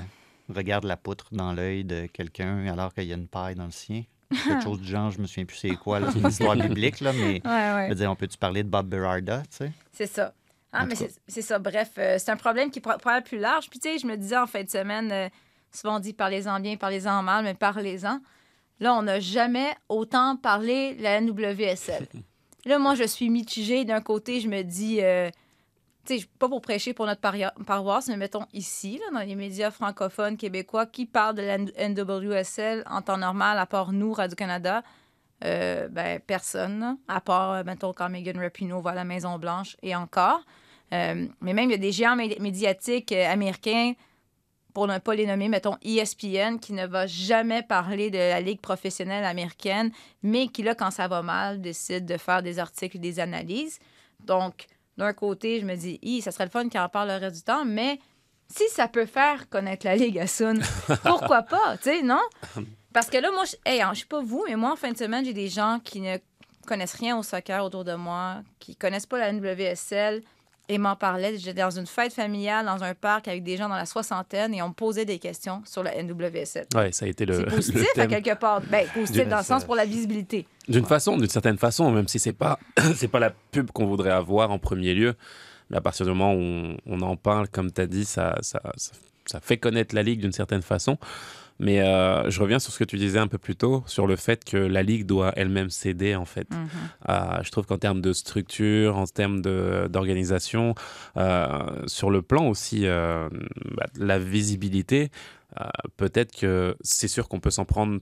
[0.56, 3.72] regarde la poutre dans l'œil de quelqu'un alors qu'il y a une paille dans le
[3.72, 4.04] sien.
[4.48, 7.12] Quelque chose du genre, je me souviens plus c'est quoi, c'est une histoire biblique, là,
[7.14, 9.72] mais Ouais, je veux dire, on peut-tu parler de Bob Berarda, tu sais?
[9.92, 10.34] C'est ça.
[10.72, 10.96] Ah, En mais
[11.28, 11.60] c'est ça.
[11.60, 13.70] Bref, euh, c'est un problème qui est pro- probablement plus large.
[13.70, 15.28] Puis, tu sais, je me disais en fin de semaine, euh,
[15.70, 18.22] souvent on dit parlez-en bien, parlez-en mal, mais parlez-en.
[18.80, 22.08] Là, on n'a jamais autant parlé de la NWSL.
[22.66, 23.84] Là, moi, je suis mitigée.
[23.84, 25.30] D'un côté, je me dis, euh,
[26.06, 27.22] sais, pas pour prêcher pour notre
[27.66, 32.84] paroisse, mais mettons ici, là, dans les médias francophones québécois, qui parlent de la NWSL
[32.90, 34.84] en temps normal, à part nous, Radio-Canada?
[35.44, 39.96] Euh, ben, personne, à part, euh, mettons, quand Megan Rapinoe va à la Maison-Blanche et
[39.96, 40.42] encore.
[40.94, 43.94] Euh, mais même, il y a des géants mé- médiatiques américains,
[44.74, 48.62] pour ne pas les nommer, mettons ESPN, qui ne va jamais parler de la Ligue
[48.62, 53.20] professionnelle américaine, mais qui, là, quand ça va mal, décide de faire des articles, des
[53.20, 53.80] analyses.
[54.20, 54.68] Donc,
[55.02, 57.36] d'un côté, je me dis, Hi, ça serait le fun qu'il en parle le reste
[57.38, 58.00] du temps, mais
[58.48, 60.62] si ça peut faire connaître la Ligue à Sun,
[61.04, 62.22] pourquoi pas, tu sais, non?
[62.94, 64.92] Parce que là, moi, je, hey, hein, je sais pas vous, mais moi, en fin
[64.92, 66.18] de semaine, j'ai des gens qui ne
[66.68, 70.22] connaissent rien au soccer autour de moi, qui connaissent pas la NWSL
[70.70, 71.38] et m'en parlaient.
[71.38, 74.62] J'étais dans une fête familiale, dans un parc avec des gens dans la soixantaine et
[74.62, 76.68] on me posait des questions sur la NWSL.
[76.76, 78.62] Ouais, ça a été le, C'est le positif à quelque part.
[78.62, 80.48] Ben, positif dans le sens pour la visibilité.
[80.68, 82.60] D'une façon, d'une certaine façon, même si c'est pas
[82.96, 85.16] c'est pas la pub qu'on voudrait avoir en premier lieu,
[85.70, 88.38] mais à partir du moment où on, on en parle, comme tu as dit, ça,
[88.42, 88.92] ça, ça,
[89.26, 90.98] ça fait connaître la Ligue d'une certaine façon.
[91.62, 94.16] Mais euh, je reviens sur ce que tu disais un peu plus tôt, sur le
[94.16, 96.50] fait que la Ligue doit elle-même céder, en fait.
[96.50, 96.68] Mhm.
[97.10, 100.74] Euh, je trouve qu'en termes de structure, en termes d'organisation,
[101.18, 105.12] euh, sur le plan aussi bah, la visibilité,
[105.60, 105.66] euh,
[105.98, 108.00] peut-être que c'est sûr qu'on peut s'en prendre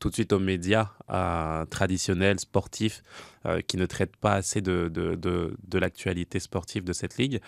[0.00, 3.02] tout de suite aux médias euh, traditionnels, sportifs,
[3.46, 7.40] euh, qui ne traitent pas assez de, de, de, de l'actualité sportive de cette ligue.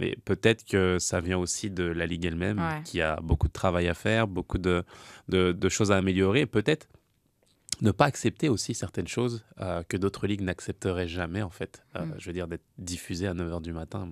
[0.00, 2.82] Mais peut-être que ça vient aussi de la ligue elle-même, Ouais.
[2.84, 4.84] qui a beaucoup de travail à faire, beaucoup de,
[5.68, 6.46] choses à améliorer.
[6.46, 6.88] Peut-être
[7.82, 11.82] ne pas accepter aussi certaines choses euh, que d'autres ligues n'accepteraient jamais, en fait.
[11.96, 12.14] Euh, Mm.
[12.18, 14.08] Je veux dire, d'être diffusé à 9h du matin.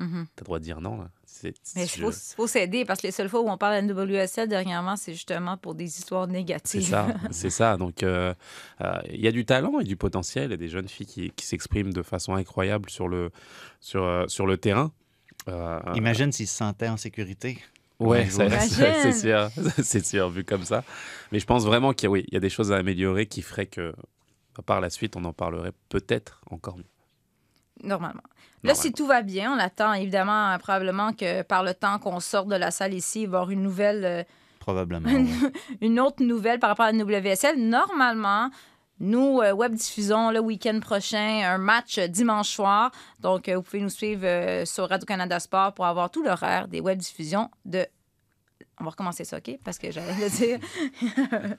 [0.00, 0.26] Mm, Mhm.
[0.36, 0.98] tu as le droit de dire non.
[0.98, 1.10] Là.
[1.24, 3.92] C'est- Mais il faut, faut s'aider parce que les seules fois où on parle de
[3.92, 6.82] NWSL dernièrement, c'est justement pour des histoires C'est négatives.
[6.88, 7.76] ça, c'est ça.
[7.76, 8.34] Donc, euh,
[8.80, 11.46] euh, il y a du talent et du potentiel et des jeunes filles qui, qui
[11.46, 13.30] s'expriment de façon incroyable sur le,
[13.80, 14.92] sur, euh, sur le terrain.
[15.48, 17.58] Euh, Imagine s'ils se sentaient en sécurité.
[17.98, 19.50] Ouais, c'est c'est sûr,
[19.82, 20.84] c'est sûr, vu comme ça.
[21.32, 23.26] Mais je pense vraiment qu'il y, a- oui, il y a des choses à améliorer
[23.26, 23.94] qui feraient que
[24.66, 26.84] par la suite, on en parlerait peut-être encore mieux.
[27.82, 28.22] Normalement.
[28.62, 32.20] Là, si tout va bien, on attend évidemment, euh, probablement que par le temps qu'on
[32.20, 34.22] sorte de la salle ici, il va y avoir une nouvelle, euh,
[34.58, 35.08] Probablement.
[35.08, 35.24] ouais.
[35.80, 37.56] une autre nouvelle par rapport à la WSL.
[37.58, 38.50] Normalement,
[39.00, 42.90] nous, euh, web diffusons le week-end prochain un match euh, dimanche soir.
[43.20, 46.80] Donc, euh, vous pouvez nous suivre euh, sur Radio-Canada Sport pour avoir tout l'horaire des
[46.80, 47.86] web diffusions de.
[48.78, 49.58] On va recommencer ça, OK?
[49.64, 50.58] Parce que j'allais le dire.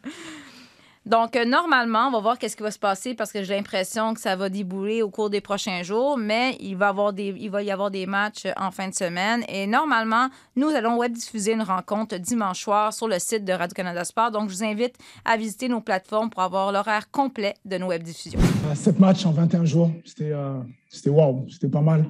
[1.03, 4.13] Donc, euh, normalement, on va voir qu'est-ce qui va se passer parce que j'ai l'impression
[4.13, 7.49] que ça va débouler au cours des prochains jours, mais il va, avoir des, il
[7.49, 9.43] va y avoir des matchs en fin de semaine.
[9.49, 14.03] Et normalement, nous allons web diffuser une rencontre dimanche soir sur le site de Radio-Canada
[14.03, 14.29] Sport.
[14.29, 18.03] Donc, je vous invite à visiter nos plateformes pour avoir l'horaire complet de nos web
[18.03, 18.39] diffusions.
[18.69, 20.61] Euh, Sept matchs en 21 jours, c'était euh,
[21.07, 22.05] waouh, c'était pas mal.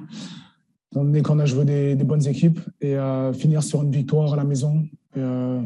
[0.92, 4.44] Donné qu'on a joué des, bonnes équipes et euh, finir sur une victoire à la
[4.44, 4.84] maison,
[5.16, 5.62] euh,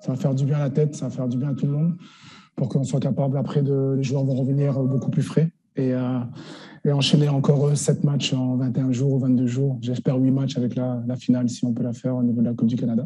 [0.00, 1.66] ça va faire du bien à la tête, ça va faire du bien à tout
[1.66, 1.98] le monde
[2.56, 5.92] pour qu'on soit capable après de les joueurs vont revenir euh, beaucoup plus frais et,
[5.94, 6.18] euh,
[6.84, 9.78] et enchaîner encore euh, sept matchs en 21 jours ou 22 jours.
[9.80, 12.46] J'espère huit matchs avec la, la finale si on peut la faire au niveau de
[12.46, 13.04] la Coupe du Canada.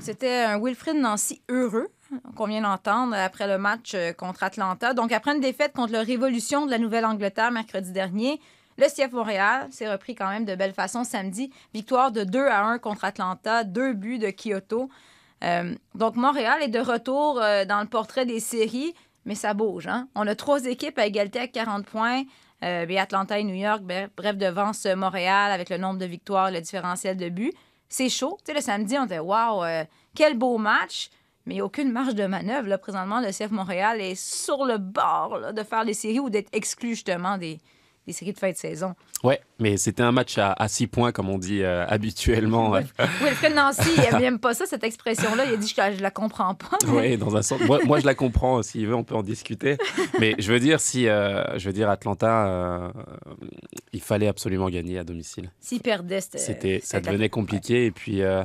[0.00, 1.88] C'était un Wilfrid Nancy heureux
[2.34, 4.94] qu'on vient d'entendre après le match euh, contre Atlanta.
[4.94, 8.40] Donc, après une défaite contre le Révolution de la Nouvelle-Angleterre mercredi dernier,
[8.78, 11.50] le CF Montréal s'est repris quand même de belle façon samedi.
[11.74, 14.88] Victoire de 2 à 1 contre Atlanta, deux buts de Kyoto.
[15.42, 19.86] Euh, donc, Montréal est de retour euh, dans le portrait des séries, mais ça bouge.
[19.86, 20.08] Hein?
[20.14, 22.22] On a trois équipes à égalité à 40 points.
[22.62, 26.60] Euh, Atlanta et New York, bref, bref, devance Montréal avec le nombre de victoires le
[26.60, 27.52] différentiel de buts.
[27.88, 28.38] C'est chaud.
[28.44, 29.64] Tu sais, le samedi, on était Waouh,
[30.14, 31.10] quel beau match!
[31.44, 32.76] Mais aucune marge de manœuvre.
[32.76, 36.90] Présentement, le CF Montréal est sur le bord de faire les séries ou d'être exclu
[36.90, 37.58] justement des,
[38.06, 38.94] des séries de fin de saison.
[39.24, 42.72] Ouais, mais c'était un match à, à six points, comme on dit euh, habituellement.
[43.22, 45.44] Wilfred Nancy, il n'aime pas ça, cette expression-là?
[45.46, 46.76] Il a dit je, je la comprends pas.
[46.86, 47.60] mais- Oui, dans un sens.
[47.66, 48.62] Moi, moi, je la comprends.
[48.62, 49.76] S'il veut, on peut en discuter.
[50.20, 52.88] Mais je veux dire, si, euh, je veux dire, Atlanta, euh,
[53.92, 55.50] il fallait absolument gagner à domicile.
[55.60, 56.80] S'il perdait, c'était.
[56.82, 57.86] Ça devenait compliqué.
[57.86, 58.42] Et puis, euh,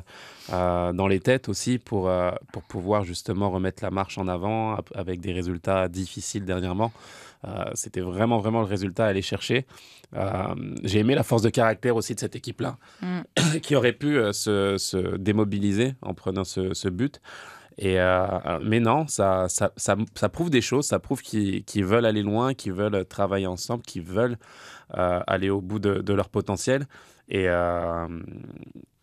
[0.53, 4.77] euh, dans les têtes aussi, pour, euh, pour pouvoir justement remettre la marche en avant
[4.95, 6.91] avec des résultats difficiles dernièrement.
[7.47, 9.65] Euh, c'était vraiment, vraiment le résultat à aller chercher.
[10.15, 13.22] Euh, j'ai aimé la force de caractère aussi de cette équipe-là, Mm.
[13.62, 17.22] qui aurait pu euh, se, se démobiliser en prenant ce, ce but.
[17.80, 22.08] Et, euh, mais non, ça, ça, ça, ça prouve des choses, ça prouve qu'ils veulent
[22.08, 24.38] aller loin, qu'ils veulent travailler ensemble, qu'ils veulent
[24.98, 26.88] euh, aller au bout de, de leur potentiel.
[27.30, 28.08] Et euh,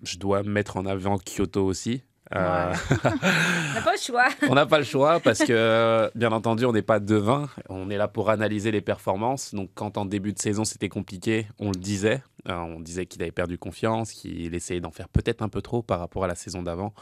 [0.03, 2.03] je dois mettre en avant Kyoto aussi.
[2.35, 2.73] Euh,
[3.05, 4.29] On n'a pas le choix.
[4.49, 7.49] on n'a pas le choix parce que, bien entendu, on n'est pas devin.
[7.69, 9.55] On est là pour analyser les performances.
[9.55, 12.23] Donc, quand en début de saison c'était compliqué, on le disait.
[12.49, 15.83] Euh, on disait qu'il avait perdu confiance, qu'il essayait d'en faire peut-être un peu trop
[15.83, 16.93] par rapport à la saison d'avant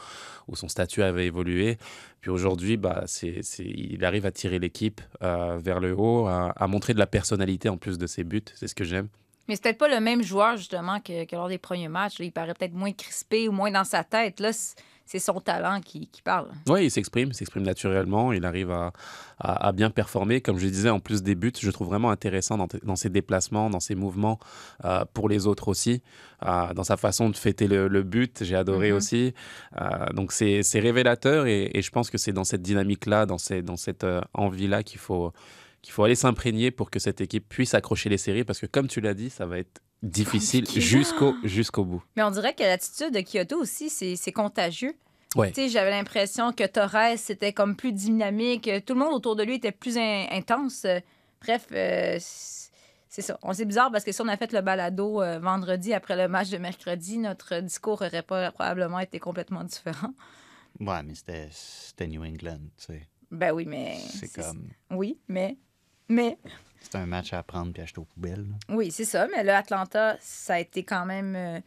[0.47, 1.77] où son statut avait évolué.
[2.21, 6.51] Puis aujourd'hui, bah, c'est, c'est- il arrive à tirer l'équipe euh, vers le haut, à,
[6.55, 8.43] à montrer de la personnalité en plus de ses buts.
[8.55, 9.07] C'est ce que j'aime.
[9.49, 12.15] Mais c'est peut-être pas le même joueur, justement, que, que lors des premiers matchs.
[12.19, 14.39] Il paraît peut-être moins crispé ou moins dans sa tête.
[14.39, 14.51] Là,
[15.13, 16.47] c'est son talent qui, qui parle.
[16.67, 18.91] Oui, il s'exprime, il s'exprime naturellement, il arrive à,
[19.37, 20.41] à- à bien performer.
[20.41, 23.69] Comme je disais, en plus des buts, je trouve vraiment intéressant dans, dans ses déplacements,
[23.69, 24.39] dans ses mouvements,
[24.85, 26.01] euh, pour les autres aussi,
[26.47, 28.97] euh, dans sa façon de fêter le, le but, j'ai adoré Mhm.
[28.97, 29.33] aussi.
[29.79, 33.61] Euh, donc c'est révélateur et, et je pense que c'est dans cette dynamique-là, dans, ces-
[33.61, 35.31] dans cette envie-là qu'il faut,
[35.83, 38.87] qu'il faut aller s'imprégner pour que cette équipe puisse accrocher les séries, parce que comme
[38.87, 40.81] tu l'as dit, ça va être difficile Compliqué.
[40.85, 42.03] jusqu'au jusqu'au bout.
[42.15, 44.93] Mais on dirait que l'attitude de Kyoto aussi, c'est c'est contagieux.
[45.35, 45.49] Ouais.
[45.51, 48.69] Tu sais, J'avais l'impression que Torres, c'était comme plus dynamique.
[48.85, 50.85] Tout le monde autour de lui était plus in- intense.
[50.85, 50.99] Euh,
[51.41, 52.17] Bref, euh,
[53.09, 53.37] c'est ça.
[53.41, 56.27] On C'est bizarre parce que si on a fait le balado euh, vendredi après le
[56.27, 60.13] match de mercredi, notre discours aurait pas probablement été complètement différent.
[60.79, 63.07] Ouais, mais c'était- c'était New England, tu sais.
[63.31, 63.97] Ben oui, mais...
[63.97, 64.69] C'est comme...
[64.91, 65.57] Oui, mais...
[66.09, 66.37] Mais...
[66.83, 68.45] C'est un match à prendre puis acheter aux poubelles.
[68.47, 68.75] là.
[68.75, 69.27] Oui, c'est ça.
[69.35, 71.59] Mais là, Atlanta, ça a été quand même euh,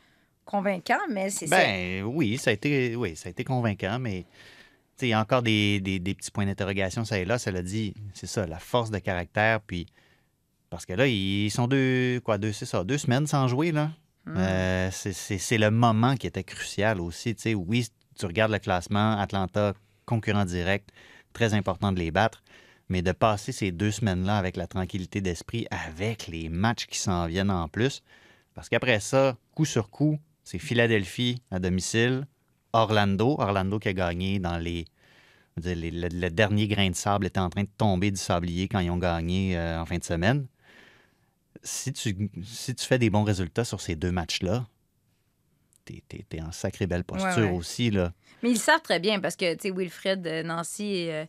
[0.45, 1.57] convaincant, mais c'est ça.
[1.57, 4.25] Ben oui, ça a été, oui, ça a été convaincant, mais
[5.03, 7.39] il y a encore des, des- des petits points d'interrogation, ça et là.
[7.39, 9.87] Cela dit, c'est ça, la force de caractère, puis
[10.71, 13.91] parce que là, ils sont deux, quoi, deux, c'est ça, deux semaines sans jouer, là.
[14.27, 14.35] Hmm.
[14.37, 17.35] Euh, c'est- c'est c'est le moment qui était crucial aussi.
[17.35, 17.87] Tu sais, oui,
[18.19, 19.73] tu regardes le classement, Atlanta,
[20.05, 20.91] concurrent direct,
[21.33, 22.43] très important de les battre,
[22.89, 27.27] mais de passer ces deux semaines-là avec la tranquillité d'esprit, avec les matchs qui s'en
[27.27, 28.03] viennent en plus,
[28.55, 32.27] parce qu'après ça, coup sur coup, C'est Philadelphie à domicile,
[32.73, 33.37] Orlando.
[33.41, 34.85] Orlando qui a gagné dans les.
[35.57, 38.79] dire, le, le dernier grain de sable était en train de tomber du sablier quand
[38.79, 40.47] ils ont gagné euh, en fin de semaine.
[41.65, 44.67] Si tu, si tu fais des bons résultats sur ces deux matchs-là,
[45.85, 47.57] t'es es, en sacrée belle posture Ouais, ouais.
[47.57, 47.91] aussi.
[47.91, 48.13] Là.
[48.43, 51.25] Mais ils le savent très bien parce que, tu sais, Wilfred euh, Nancy, euh,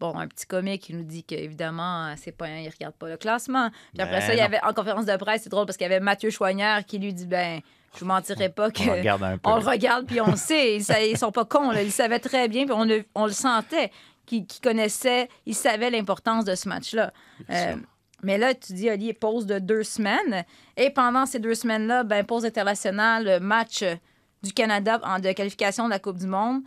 [0.00, 3.16] bon, un petit comique qui nous dit qu'évidemment, c'est pas un, il regarde pas le
[3.16, 3.70] classement.
[3.92, 4.46] Puis après Ben ça, il y non.
[4.46, 7.12] avait, en conférence de presse, c'est drôle parce qu'il y avait Mathieu Choignard qui lui
[7.12, 7.60] dit, ben,
[7.94, 8.88] je vous mentirais pas que.
[8.88, 9.50] On regarde un peu.
[9.50, 10.76] On le regarde, puis on sait.
[10.76, 11.82] Ils, sont pas cons, là.
[11.82, 13.90] Ils savaient très bien, puis on le, on le sentait
[14.26, 17.12] qu'ils qu'ils connaissaient, ils savaient l'importance de ce match-là.
[17.50, 17.76] Euh,
[18.22, 20.44] mais là, tu dis, Oli, pause de deux semaines.
[20.76, 23.94] Et pendant ces deux semaines-là, ben, pause internationale, match euh,
[24.42, 26.62] du Canada en de qualification de la Coupe du Monde.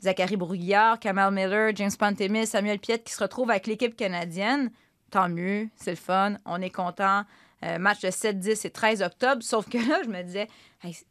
[0.00, 4.70] Zachary Brouillard, Kamal Miller, James Pantemis, Samuel Piette qui se retrouvent avec l'équipe canadienne.
[5.10, 7.24] Tant mieux, c'est le fun, on est content.
[7.64, 9.42] Euh, match de 7, 10 et 13 octobre.
[9.42, 10.46] Sauf que là, je me disais,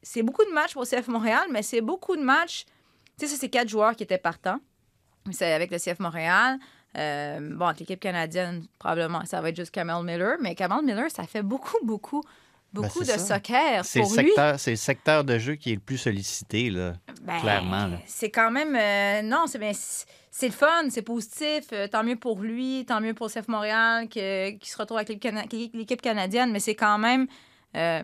[0.02, 2.66] c'est beaucoup de matchs pour le CF Montréal, mais c'est beaucoup de matchs.
[3.20, 4.60] Tu sais, c'est quatre joueurs qui étaient partants.
[5.32, 6.58] C'est avec le CF Montréal.
[6.98, 10.38] Euh, bon, l'équipe canadienne, probablement, ça va être juste Kamal Miller.
[10.42, 12.24] Mais Kamal Miller, ça fait beaucoup, beaucoup,
[12.74, 13.36] beaucoup Ben, c'est de ça.
[13.36, 14.26] soccer C'est le, pour lui.
[14.28, 17.88] secteur, c'est le secteur de jeu qui est le plus sollicité, là, Ben, clairement.
[17.88, 17.98] là.
[18.06, 18.76] C'est quand même.
[18.76, 21.66] euh, non, c'est ben, c'est- le fun, c'est positif.
[21.74, 24.98] euh, tant mieux pour lui, tant mieux pour le CF Montréal que- qui se retrouve
[24.98, 27.28] avec l'équipe cana- l'équipe canadienne, mais c'est quand même.
[27.76, 28.04] euh,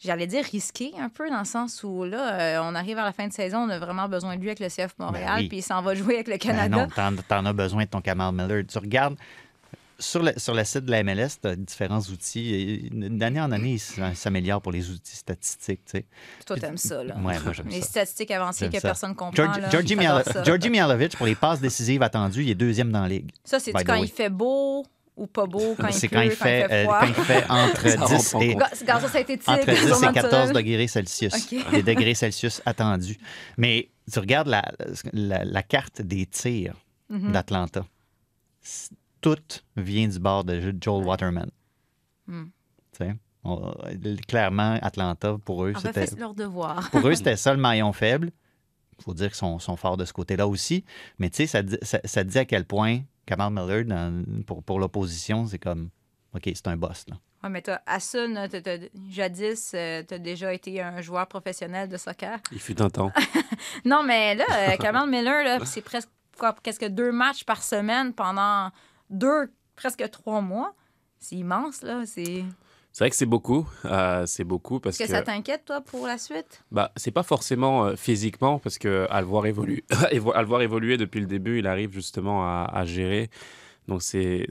[0.00, 3.26] J'allais dire risqué un peu dans le sens où là, on arrive à la fin
[3.26, 5.48] de saison, on a vraiment besoin de lui avec le CF Montréal, Ben oui.
[5.48, 6.76] puis il s'en va jouer avec le Ben Canada.
[6.76, 8.62] non, t'en, t'en as besoin de ton Kamal Miller.
[8.64, 9.16] Tu regardes
[10.00, 12.88] sur le, sur le site de la MLS, tu as différents outils.
[12.92, 15.84] D'année en année, ils s- s'améliorent pour les outils statistiques.
[15.86, 16.06] Tu sais.
[16.46, 17.14] Toi, t'aimes ça, là.
[17.16, 17.88] Ouais, moi, j'aime Les ça.
[17.88, 18.88] statistiques avancées que ça.
[18.88, 19.34] personne comprend.
[19.44, 19.70] Georgi, là,
[20.44, 20.70] Georgi, ça.
[20.70, 23.30] Mihalovic, pour les passes décisives attendues, il est deuxième dans la ligue.
[23.44, 26.66] Ça, c'est quand il fait beau ou pas beau, quand il pleut, quand il fait,
[26.70, 27.00] euh, froid?
[27.00, 28.60] quand il fait entre Ça 10 rentre en et, compte.
[28.62, 30.64] Gaz- Gaz synthétique, entre 10 journal et 14 naturel.
[30.64, 31.50] degrés Celsius.
[31.72, 33.18] Les degrés Celsius attendus.
[33.56, 34.62] Mais tu regardes la,
[35.12, 36.76] la- la carte des tirs
[37.10, 37.32] Mhm.
[37.32, 37.84] d'Atlanta.
[39.20, 39.36] Tout
[39.76, 41.50] vient du bord de Joel Waterman.
[42.26, 42.44] Mm.
[42.92, 43.74] Tu sais, on-
[44.26, 46.88] clairement, Atlanta, pour eux, c'était leur devoir.
[46.90, 48.30] pour eux, c'était ça le maillon faible.
[48.98, 50.84] Il faut dire qu'ils sont, sont forts de ce côté-là aussi.
[51.18, 54.62] Mais tu sais, ça, dit- ça, ça dit à quel point Kamal Miller, dans- pour,
[54.62, 55.90] pour l'opposition, c'est comme
[56.34, 57.04] OK, c'est un boss.
[57.08, 57.16] Là.
[57.44, 61.96] Ouais, mais toi, Asun, t'as- t'as- jadis, tu as déjà été un joueur professionnel de
[61.96, 62.38] soccer?
[62.52, 63.12] Il fut un temps.
[63.84, 68.12] Non, mais là, euh, Kamal Miller, là, c'est presque quoi, presque deux matchs par semaine
[68.12, 68.70] pendant
[69.10, 70.74] deux, presque trois mois.
[71.18, 72.04] C'est immense, là.
[72.06, 72.44] C'est...
[72.92, 73.68] C'est vrai que c'est beaucoup.
[73.84, 76.64] euh, c'est beaucoup parce Est-ce que, que ça t'inquiète, toi, pour la suite?
[76.72, 80.62] bah, c'est pas forcément euh, physiquement parce que à le voir évoluer, à le voir
[80.62, 83.30] évoluer depuis le début, il arrive justement à, à gérer.
[83.86, 84.46] Donc c'est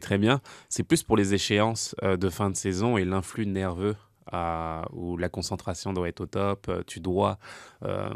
[0.00, 0.40] très bien.
[0.68, 3.96] C'est plus pour les échéances euh, de fin de saison et l'influx nerveux
[4.32, 6.66] à- où la concentration doit être au top.
[6.68, 7.38] euh, Tu dois
[7.84, 8.10] euh,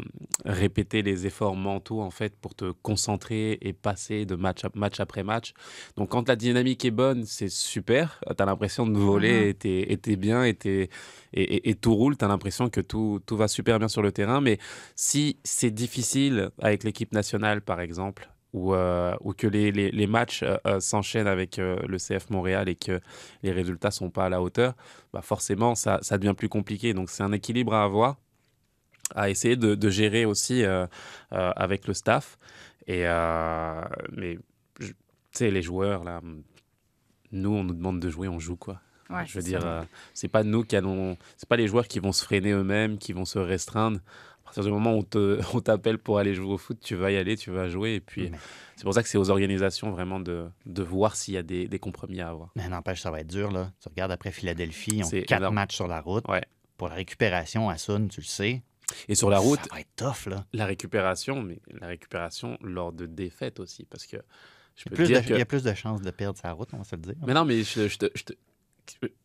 [0.45, 4.99] répéter les efforts mentaux en fait pour te concentrer et passer de match, à- match
[4.99, 5.53] après match.
[5.97, 8.19] Donc quand la dynamique est bonne, c'est super.
[8.37, 9.49] Tu as l'impression de voler Mhm.
[9.89, 10.89] et t'es- bien et, t'es-
[11.33, 12.15] et, et- et tout roule.
[12.17, 14.39] Tu as l'impression que tout, tout va super bien sur le terrain.
[14.39, 14.59] Mais
[14.95, 20.07] si c'est difficile avec l'équipe nationale, par exemple, ou, euh, ou que les, les- les
[20.07, 23.01] matchs euh, euh, s'enchaînent avec le CF Montréal et que
[23.43, 24.73] les résultats sont pas à la hauteur,
[25.13, 26.93] bah forcément, ça, ça devient plus compliqué.
[26.93, 28.15] Donc, c'est un équilibre à avoir,
[29.13, 30.87] à essayer de, de gérer aussi euh,
[31.33, 32.37] euh, avec le staff.
[32.87, 33.81] Et, euh,
[34.13, 34.37] mais,
[34.79, 34.93] tu
[35.33, 36.21] sais, les joueurs, là,
[37.31, 38.79] nous, on nous demande de jouer, on joue, quoi.
[39.09, 39.59] Ouais, je veux dire,
[40.13, 43.13] c'est pas nous qui allons, c'est pas les joueurs qui vont se freiner eux-mêmes, qui
[43.13, 43.99] vont se restreindre.
[44.45, 45.03] À partir du moment où
[45.53, 47.95] on t'appelle pour aller jouer au foot, tu vas y aller, tu vas jouer.
[47.95, 48.37] Et puis, Mais-
[48.75, 51.67] c'est pour ça que c'est aux organisations vraiment de, de voir s'il y a des,
[51.67, 52.51] des compromis à avoir.
[52.55, 53.51] Mais n'empêche, ça va être dur.
[53.51, 53.71] Là.
[53.81, 55.55] Tu regardes après Philadelphie, ils ont quatre énorme.
[55.55, 56.27] matchs sur la route.
[56.29, 56.43] Ouais.
[56.77, 58.61] Pour la récupération à Sun, tu le sais.
[59.07, 60.45] Et sur la route, Ça va être tough, là.
[60.53, 64.17] la récupération, mais la récupération lors de défaites aussi, parce que
[64.75, 65.33] je Il y, a plus dire de, que...
[65.33, 67.15] il y a plus de chances de perdre sa route, on va se le dire.
[67.25, 67.97] Mais non, mais je, je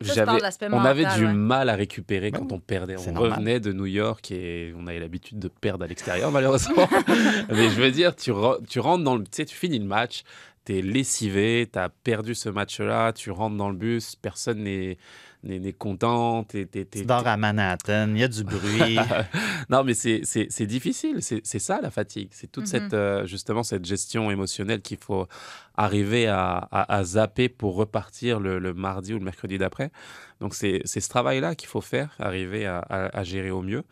[0.01, 0.31] j'avais-
[0.71, 1.33] on avait mental, du ouais.
[1.33, 2.95] mal à récupérer Ben quand oui, on perdait.
[2.97, 3.31] c'est On normal.
[3.33, 6.87] revenait de New York et on avait l'habitude de perdre à l'extérieur, malheureusement.
[7.49, 9.23] mais je veux dire, tu, re- tu rentres dans le.
[9.23, 10.23] Tu sais, tu finis le match,
[10.65, 14.97] t'es lessivé, t'as perdu ce match-là, tu rentres dans le bus, personne n'est
[15.43, 16.43] n'est n'est content.
[16.43, 18.97] t'es- t'es- t'es- Tu dors à Manhattan, il y a du bruit.
[19.69, 21.17] non, mais c'est- c'est c'est difficile.
[21.21, 22.29] C'est c'est ça la fatigue.
[22.31, 22.69] C'est toute Mhm.
[22.69, 25.27] cette euh, justement cette gestion émotionnelle qu'il faut
[25.75, 29.91] arriver à, à- à zapper pour repartir le, le mardi ou le mercredi d'après.
[30.39, 33.83] Donc c'est c'est ce travail-là qu'il faut faire, arriver à, à- à gérer au mieux.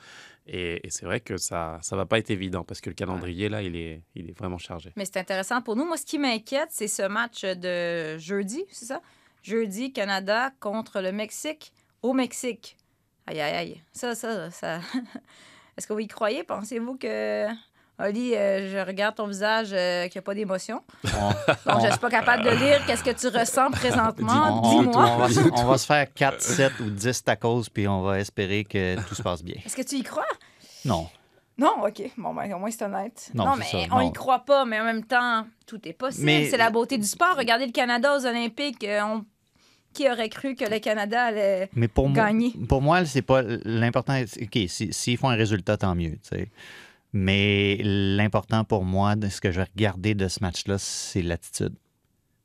[0.51, 3.49] Et, et c'est vrai que ça ça va pas être évident parce que le calendrier
[3.49, 4.91] là, il est il est vraiment chargé.
[4.95, 5.85] Mais c'est intéressant pour nous.
[5.85, 9.01] Moi, ce qui m'inquiète, c'est ce match de jeudi, c'est ça?
[9.43, 11.71] Jeudi, Canada contre le Mexique
[12.02, 12.78] au Mexique.
[13.28, 13.82] Aïe, aïe, aïe.
[13.93, 14.80] Ça, ça, ça.
[15.78, 16.43] Est-ce que vous y croyez?
[16.43, 17.47] Pensez-vous que.
[18.02, 20.82] Oli, euh, je regarde ton visage euh, qu'il n'y a pas d'émotion?
[21.04, 21.10] On,
[21.69, 24.62] Donc, je ne suis pas capable de lire qu'est-ce que tu ressens présentement?
[24.62, 25.06] Dis-moi.
[25.12, 28.19] on va, se- on va se faire 4, 7 ou 10 tacos, puis on va
[28.19, 29.56] espérer que tout se passe bien.
[29.65, 30.23] Est-ce que tu y crois?
[30.86, 31.10] Non.
[31.59, 32.01] Non, OK.
[32.17, 33.29] Bon, ben, au moins, c'est honnête.
[33.35, 34.09] Non, mais c'est ça, on non.
[34.09, 36.25] y croit pas, mais en même temps, tout est possible.
[36.25, 37.35] Mais- C'est la beauté du sport.
[37.37, 38.83] Regardez le Canada aux Olympiques.
[38.85, 39.25] euh, on-
[39.91, 42.53] Qui aurait cru que le Canada allait Mais pour moi, gagner?
[42.69, 44.21] pour moi, c'est pas l'important.
[44.27, 46.49] c'est- OK, si- s'ils font un résultat, tant mieux, tu sais.
[47.11, 51.73] Mais l'important pour moi, de ce que je vais regarder de ce match-là, c'est l'attitude.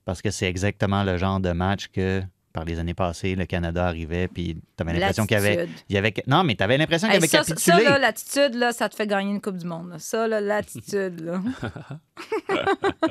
[0.07, 2.23] Parce que c'est exactement le genre de match que,
[2.55, 5.95] par les années passées, le Canada arrivait, puis tu avais l'impression qu'il y avait, il
[5.95, 6.15] y avait.
[6.29, 7.59] Non, mais tu avais l'impression qu'il Hey, avait ça, capitulé.
[7.85, 9.91] ça, là, l'attitude, là, ça te fait gagner une Coupe du Monde.
[9.91, 9.97] là.
[9.99, 11.41] Ça, là, l'attitude, là.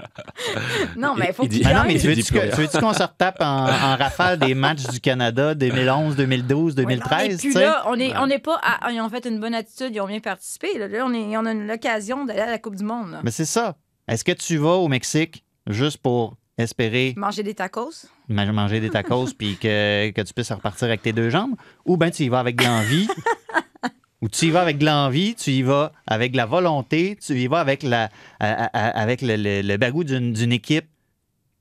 [0.97, 2.79] non, mais il faut Il qu'il dit- Ah non, mais tu veux-tu que- tu veux-tu
[2.79, 7.25] qu'on se retape en, en rafale des matchs du Canada 2011, 2012, Ouais, 2013?
[7.25, 7.59] Et tu puis sais?
[7.61, 8.59] là, on n'est on est pas.
[8.63, 10.77] à- ils ont fait une bonne attitude, ils ont bien participé.
[10.77, 13.11] Là, Là, on, est, on a une- l'occasion d'aller à la Coupe du Monde.
[13.11, 13.19] là.
[13.23, 13.75] Mais c'est ça.
[14.07, 18.05] Est-ce que tu vas au Mexique juste pour espérer Manger des tacos.
[18.29, 21.55] ma- manger des tacos puis que, que tu puisses repartir avec tes deux jambes?
[21.85, 23.07] Ou bien tu y vas avec de l'envie?
[24.21, 27.33] Ou tu y vas avec de l'envie, tu y vas avec de la volonté, tu
[27.33, 30.85] y vas avec, la, à- à- avec le, le, le bagou d'une équipe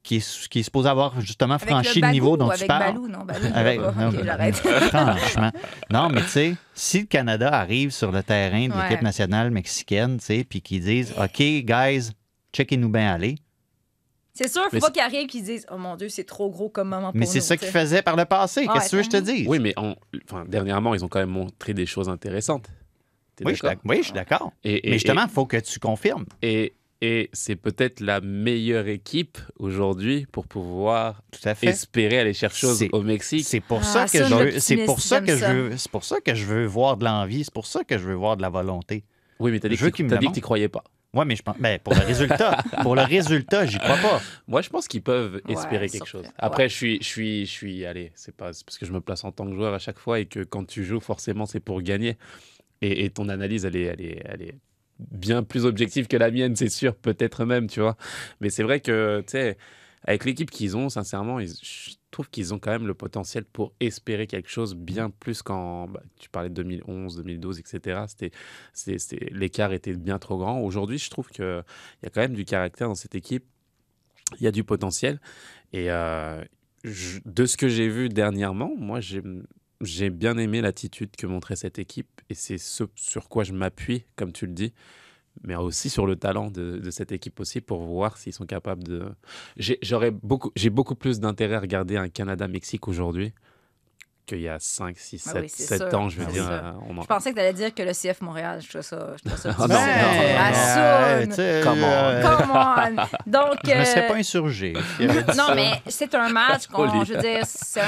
[0.04, 2.92] qui est, qui est supposée avoir justement Avec franchi le le, niveau dont tu parles.
[2.94, 3.08] Balou?
[3.08, 4.12] Non, Balou, Avec- non.
[4.90, 5.50] Franchement.
[5.90, 9.02] Non, mais tu sais, si le Canada arrive sur le terrain de l'équipe Ouais.
[9.02, 12.10] nationale mexicaine, tu sais, puis qu'ils disent OK, guys,
[12.52, 13.36] checkez-nous bien aller.
[14.34, 16.68] C'est sûr, faut Mais pas arrivent et qu'ils disent Oh mon Dieu, c'est trop gros
[16.70, 18.62] comme moment pour Mais c'est ça tu qu'ils faisaient par le passé.
[18.62, 19.46] Ouais, Qu'est-ce que tu veux que je te dise?
[19.48, 22.66] Oui, mais enfin, dernièrement, ils ont quand même montré des choses intéressantes.
[23.36, 23.82] T'es oui, je suis d'accord?
[23.84, 24.52] d'ac- oui, je suis d'accord.
[24.64, 26.24] Et- et- Mais justement, il faut que tu confirmes.
[26.40, 31.66] Et, et c'est peut-être la meilleure équipe aujourd'hui pour pouvoir Tout à fait.
[31.68, 33.44] espérer aller chercher chose au Mexique.
[33.46, 35.52] C'est pour Ah, ça que je veux, l'optimiste, c'est pour ça j'aime que je ça.
[35.52, 38.04] veux, c'est pour ça que je veux voir de l'envie, c'est pour ça que je
[38.04, 39.04] veux voir de la volonté.
[39.40, 40.84] Oui, mais t'as dit Je que tu le dit que t'y croyais pas.
[41.14, 44.22] Ouais, mais je pense, ben, pour le résultat, pour le résultat, j'y crois pas.
[44.48, 46.24] Moi, je pense qu'ils peuvent espérer quelque chose.
[46.38, 46.68] Après, ouais.
[46.70, 49.30] je suis, je suis, je suis, allez, c'est pas parce que je me place en
[49.30, 52.16] tant que joueur à chaque fois et que quand tu joues, forcément, c'est pour gagner.
[52.80, 54.54] Et, et ton analyse, elle est, elle est, elle est
[55.10, 57.96] bien plus objective que la mienne, c'est sûr, peut-être même, tu vois.
[58.40, 59.58] Mais c'est vrai que, tu sais,
[60.04, 64.26] avec l'équipe qu'ils ont, sincèrement, je trouve qu'ils ont quand même le potentiel pour espérer
[64.26, 65.86] quelque chose bien plus qu'en.
[65.88, 68.04] bah, tu parlais de 2011, 2012, etc.
[68.74, 70.60] C'était, l'écart était bien trop grand.
[70.60, 73.44] Aujourd'hui, je trouve qu'il y a quand même du caractère dans cette équipe.
[74.38, 75.20] Il y a du potentiel.
[75.72, 76.42] Et euh,
[77.24, 79.22] de ce que j'ai vu dernièrement, moi, j'ai.
[79.84, 84.04] J'ai bien aimé l'attitude que montrait cette équipe et c'est ce sur quoi je m'appuie,
[84.14, 84.72] comme tu le dis,
[85.42, 88.84] mais aussi sur le talent de, de cette équipe aussi pour voir s'ils sont capables
[88.84, 89.04] de.
[89.56, 93.32] J'ai j'aurais beaucoup, j'ai beaucoup plus d'intérêt à regarder un Canada-Mexique aujourd'hui
[94.24, 96.32] qu'il y a 5, 6, Ah 7, oui, c'est 7 sûr, ans, je veux c'est
[96.32, 96.48] dire.
[96.48, 98.82] euh, on en- Je pensais que tu allais dire que le CF Montréal, je trouve
[98.82, 99.14] ça.
[99.16, 99.74] Je trouve ça Ah, difficile.
[99.74, 102.36] non, non, Ah, euh, Come on.
[102.38, 102.50] Come
[103.26, 103.30] on!
[103.30, 103.58] Donc.
[103.64, 104.74] Je me serais euh, pas insurgé.
[105.36, 107.84] Non, mais c'est un match qu'on, je veux dire, c'est un-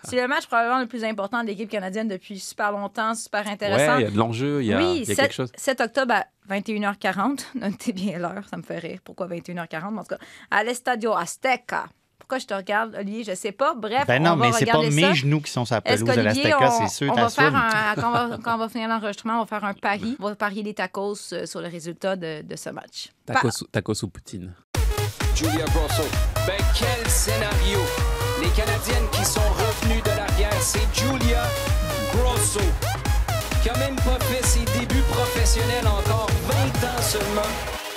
[0.04, 3.52] c'est le match probablement le plus important de l'équipe canadienne depuis super longtemps, super Ouais,
[3.52, 3.98] intéressant.
[3.98, 5.52] il y a de l'enjeu, il y a, oui, y a 7, quelque chose.
[5.56, 7.40] 7 octobre à 21h40.
[7.56, 8.98] Notez bien l'heure, ça me fait rire.
[9.04, 9.84] Pourquoi 21h40?
[9.98, 10.18] En tout cas,
[10.50, 11.86] à l'Estadio Azteca.
[12.18, 13.24] Pourquoi je te regarde, Olivier?
[13.24, 13.74] Je sais pas.
[13.74, 16.04] Bref, Ben on non, va mais c'est pas mes genoux qui sont sur la pelouse
[16.04, 18.68] de l'Azteca, on, c'est sûr, on va faire un, quand, on va, quand on va
[18.68, 20.16] finir l'enregistrement, on va faire un pari.
[20.20, 23.08] On va parier des tacos euh, sur le résultat de, de ce match.
[23.26, 24.54] Tacos, tacos ou poutine.
[25.34, 26.04] Julia Grosso.
[26.46, 27.80] Ben quel scénario!
[28.40, 31.42] Les Canadiennes qui sont revenues de l'arrière, c'est Julia
[32.14, 32.60] Grosso,
[33.62, 37.89] qui a même pas fait ses débuts professionnels encore 20 ans seulement.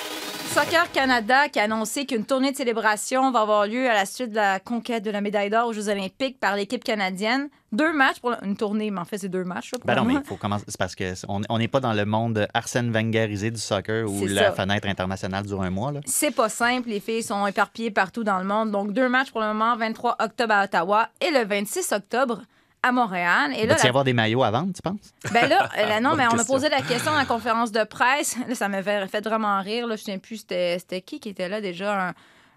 [0.54, 4.30] Soccer Canada qui a annoncé qu'une tournée de célébration va avoir lieu à la suite
[4.30, 7.50] de la conquête de la médaille d'or aux Jeux olympiques par l'équipe canadienne.
[7.72, 9.72] Deux matchs pour une tournée, mais en fait, c'est deux matchs.
[9.72, 10.66] là, pour Ben non, mais il faut commencer.
[10.68, 14.52] C'est parce qu'on n'est pas dans le monde Arsène Wengerisé du soccer où la ça.
[14.52, 15.92] fenêtre internationale dure un mois.
[16.06, 18.70] C'est pas simple, les filles sont éparpillées partout dans le monde.
[18.70, 22.44] Donc, deux matchs pour le moment, 23 octobre à Ottawa et le 26 octobre
[22.84, 23.52] à Montréal.
[23.56, 25.14] Et Il là, va y la- avoir des maillots à vendre, tu penses?
[25.34, 26.54] Ben là, euh, là, non, mais on m'a question.
[26.54, 28.38] posé la question à la conférence de presse.
[28.48, 29.88] Là, ça m'a fait, vraiment rire.
[29.88, 29.96] Là.
[29.96, 32.14] Je ne sais plus c'était c'était qui qui était là déjà, un,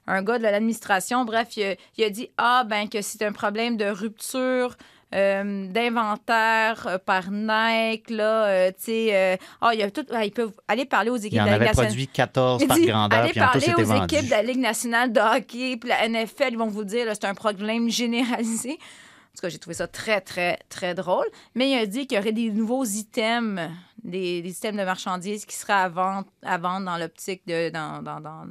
[0.09, 1.25] un gars de l'administration.
[1.25, 4.77] Bref, il a, il a dit Ah, ben que c'est un problème de rupture.
[5.14, 5.68] euh,
[6.11, 10.24] d'inventaire euh, par Nike, là, euh, tu sais, euh, ah, il y a tout, ah,
[10.24, 11.87] ils peuvent aller parler aux équipes de la Ligue avait nationale.
[11.87, 15.12] produit 14 Il par dit, grandeur, allez puis parler aux équipes de la Ligue nationale
[15.12, 18.79] de hockey, puis la NFL, ils vont vous dire, là, c'est un problème généralisé.
[19.37, 21.26] Tout cas, j'ai trouvé ça très, très, très drôle.
[21.55, 23.70] Mais il a dit qu'il y aurait des nouveaux items,
[24.03, 27.68] des, des items de marchandises qui seraient à vendre, à vendre dans l'optique de.
[27.70, 28.47] Dans, dans, dans-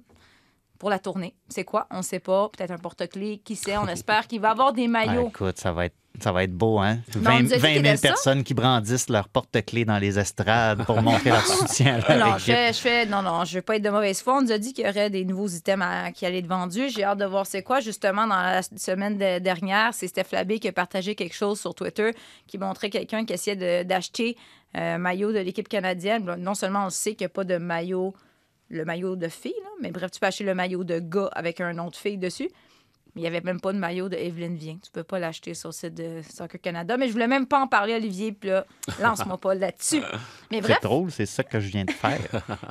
[0.80, 1.36] pour la tournée.
[1.50, 1.88] C'est quoi?
[1.92, 2.50] On ne sait pas.
[2.50, 3.42] Peut-être un porte-clés.
[3.44, 3.78] Qui sait?
[3.78, 5.30] On espère qu'il va avoir des Ah, maillots.
[5.30, 7.00] écoute, ça va être, ça va être beau, hein?
[7.16, 8.08] Mais on 20, nous a dit 20 qu'il y 000 avait ça.
[8.08, 12.38] personnes qui brandissent leur porte-clés dans les estrades pour montrer leur soutien à leur Non,
[12.38, 12.56] je équipe.
[12.56, 14.38] fais, je fais- non, non, je veux pas être de mauvaise foi.
[14.38, 16.90] On nous a dit qu'il y aurait des nouveaux items à- qui allaient être vendus.
[16.90, 17.80] J'ai hâte de voir c'est quoi.
[17.82, 21.76] Justement, dans la semaine de- dernière, c'est Steph Labbé qui a partagé quelque chose sur
[21.76, 22.12] Twitter
[22.48, 24.38] qui montrait quelqu'un qui essayait d'acheter
[24.74, 26.36] un maillot de l'équipe canadienne.
[26.38, 28.14] Non seulement on sait qu'il n'y a pas de maillot,
[28.70, 31.62] le maillot de fille, là, mais bref, tu peux acheter le maillot de gars avec
[31.62, 32.50] un nom de fille dessus.
[33.16, 34.78] Mais il n'y avait même pas de maillot de Evelyne Vien.
[34.84, 36.98] Tu peux pas l'acheter sur le site de Soccer Canada.
[36.98, 38.34] Mais je voulais même pas en parler, Olivier.
[38.34, 38.66] Puis là,
[39.02, 40.02] lance-moi pas là-dessus.
[40.52, 42.20] Mais bref, C'est drôle, c'est ça que je viens de faire.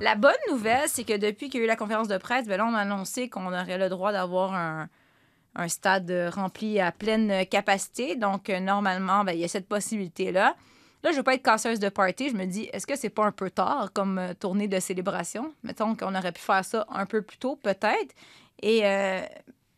[0.03, 2.59] la bonne nouvelle, c'est que depuis qu'il y a eu la conférence de presse, ben
[2.59, 4.91] là, on a annoncé qu'on aurait le droit d'avoir un,
[5.57, 8.15] un stade rempli à pleine capacité.
[8.15, 10.57] Donc, euh, normalement, ben, il y a cette possibilité-là.
[11.05, 12.31] Là, je veux pas être casseuse de party.
[12.31, 15.53] Je me dis, est-ce que c'est pas un peu tard comme euh, tournée de célébration?
[15.63, 18.15] Mettons qu'on aurait pu faire ça un peu plus tôt, peut-être.
[18.63, 19.21] Et euh,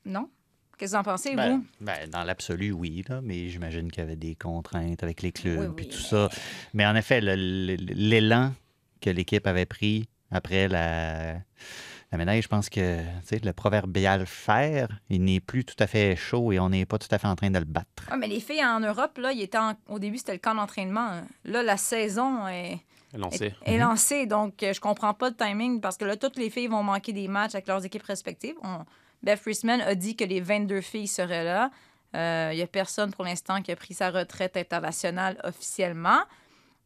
[0.04, 0.30] non.
[0.78, 1.64] Qu'est-ce que vous en pensez, Ben, vous?
[1.80, 5.78] ben, dans l'absolu, oui, là, mais j'imagine qu'il y avait des contraintes avec les clubs
[5.78, 6.28] et oui, tout ça.
[6.74, 8.52] Mais en effet, l'élan
[9.00, 11.36] que l'équipe avait pris après la,
[12.12, 15.86] la médaille, je pense que tu sais, le proverbial fer, il n'est plus tout à
[15.86, 17.86] fait chaud et on n'est pas tout à fait en train de le battre.
[18.10, 20.54] Ouais, mais les filles en Europe, là, il était en- au début, c'était le camp
[20.54, 21.20] d'entraînement.
[21.44, 22.78] Là, la saison est.
[23.64, 24.26] Est lancée.
[24.26, 27.12] Donc, euh, je comprends pas le timing parce que là, toutes les filles vont manquer
[27.12, 28.56] des matchs avec leurs équipes respectives.
[28.62, 28.84] On-
[29.22, 31.70] Beth Friesman a dit que les 22 filles seraient là.
[32.14, 36.20] Euh, Il y a personne pour l'instant qui a pris sa retraite internationale officiellement.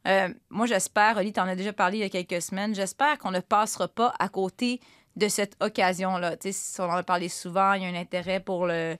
[0.06, 3.18] Euh, moi, j'espère, Oli, tu en as déjà parlé il y a quelques semaines, j'espère
[3.18, 4.80] qu'on ne passera pas à côté
[5.16, 6.36] de cette occasion-là.
[6.36, 8.96] Tu sais, si on en a parlé souvent, il y a un intérêt pour le,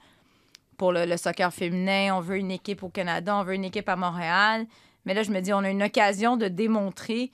[0.77, 3.89] pour le, le soccer féminin, on veut une équipe au Canada, on veut une équipe
[3.89, 4.67] à Montréal.
[5.07, 7.31] Mais là, je me dis, on a une occasion de démontrer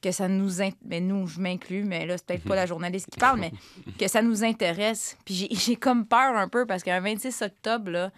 [0.00, 0.62] que ça nous...
[0.62, 3.52] in- Mais nous, je m'inclus, mais là, c'est peut-être pas la journaliste qui parle, mais
[3.98, 5.16] que ça nous intéresse.
[5.24, 8.10] Puis j'ai- j'ai comme peur un peu parce qu'un 26 octobre, là,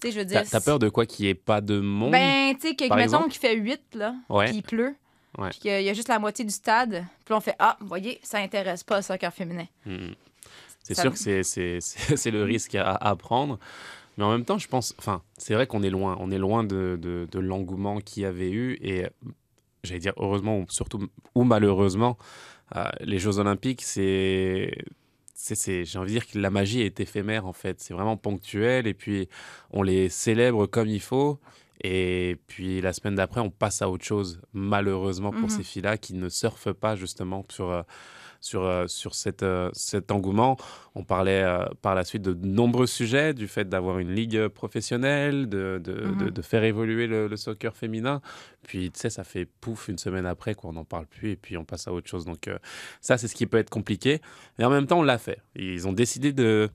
[0.00, 0.42] tu sais, je veux dire...
[0.50, 3.40] T'as peur de quoi qu'il n'y ait pas de monde Ben, tu sais, mettons qu'il
[3.40, 4.46] fait 8, là, Ouais.
[4.46, 4.96] puis il pleut,
[5.38, 5.50] Ouais.
[5.50, 7.56] puis qu'il y a- il y a juste la moitié du stade, puis on fait
[7.58, 9.66] «Ah, vous voyez, ça intéresse pas le soccer féminin.
[9.86, 10.14] Mhm.
[10.82, 13.58] C'est Ça- sûr que c'est- c'est c'est- c'est le risque à, à prendre.
[14.16, 14.94] Mais en même temps, je pense.
[14.98, 16.16] Enfin, c'est vrai qu'on est loin.
[16.20, 18.78] On est loin de, de, de l'engouement qu'il y avait eu.
[18.80, 19.06] Et
[19.82, 22.16] j'allais dire heureusement, ou surtout, ou malheureusement,
[22.76, 24.72] euh, les Jeux Olympiques, c'est-
[25.34, 27.80] c'est- J'ai envie de dire que la magie est éphémère en fait.
[27.80, 29.28] C'est vraiment ponctuel et puis
[29.72, 31.40] on les célèbre comme il faut.
[31.82, 35.48] Et puis la semaine d'après, on passe à autre chose, malheureusement pour Mhm.
[35.50, 37.82] ces filles-là qui ne surfent pas justement sur, euh,
[38.40, 40.56] sur, euh, sur cette, euh, cet engouement.
[40.94, 45.48] On parlait euh, par la suite de nombreux sujets, du fait d'avoir une ligue professionnelle,
[45.48, 46.16] de, de, Mhm.
[46.18, 48.20] de- de faire évoluer le, le soccer féminin.
[48.62, 51.36] Puis, tu sais, ça fait pouf une semaine après, quoi, on n'en parle plus et
[51.36, 52.24] puis on passe à autre chose.
[52.26, 52.58] Donc, euh,
[53.00, 54.20] ça, c'est ce qui peut être compliqué.
[54.58, 55.40] Mais en même temps, on l'a fait.
[55.56, 56.68] Ils ont décidé de.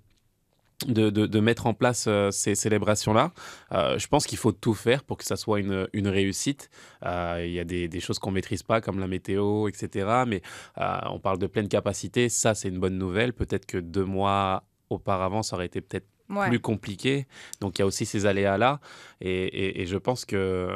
[0.87, 3.33] De, de- de mettre en place euh, ces célébrations-là.
[3.73, 6.69] Euh, je pense qu'il faut tout faire pour que ça soit une, une réussite.
[7.05, 10.23] Euh, Il y a des, des choses qu'on maîtrise pas, comme la météo, etc.
[10.25, 10.41] Mais
[10.77, 12.29] on parle de pleine capacité.
[12.29, 13.33] Ça, c'est une bonne nouvelle.
[13.33, 16.47] Peut-être que deux mois auparavant, ça aurait été peut-être Ouais.
[16.47, 17.25] plus compliqué.
[17.59, 18.79] Donc, il y a aussi ces aléas-là.
[19.19, 20.69] Et, et- et je pense que.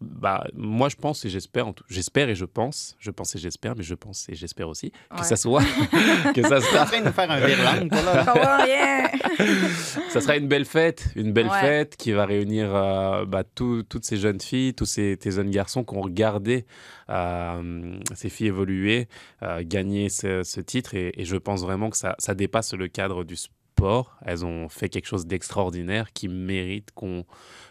[0.00, 3.38] Bah, moi, je pense et j'espère, en tout- j'espère et je pense, je pense et
[3.38, 5.22] j'espère, mais je pense et j'espère aussi que Ouais.
[5.24, 5.60] ça soit,
[6.34, 7.36] que ça sera, train de nous faire un
[8.64, 9.10] rien.
[10.10, 11.60] ça sera une belle fête, une belle Ouais.
[11.60, 15.84] fête qui va réunir euh, bah, tout- toutes ces jeunes filles, tous ces, jeunes garçons
[15.84, 16.64] qui ont regardé
[17.10, 19.08] euh, ces filles évoluer,
[19.42, 20.94] euh, gagner ce, ce titre.
[20.94, 24.16] Et, et je pense vraiment que ça, ça dépasse le cadre du sport.
[24.24, 27.24] Elles ont fait quelque chose d'extraordinaire qui mérite qu'on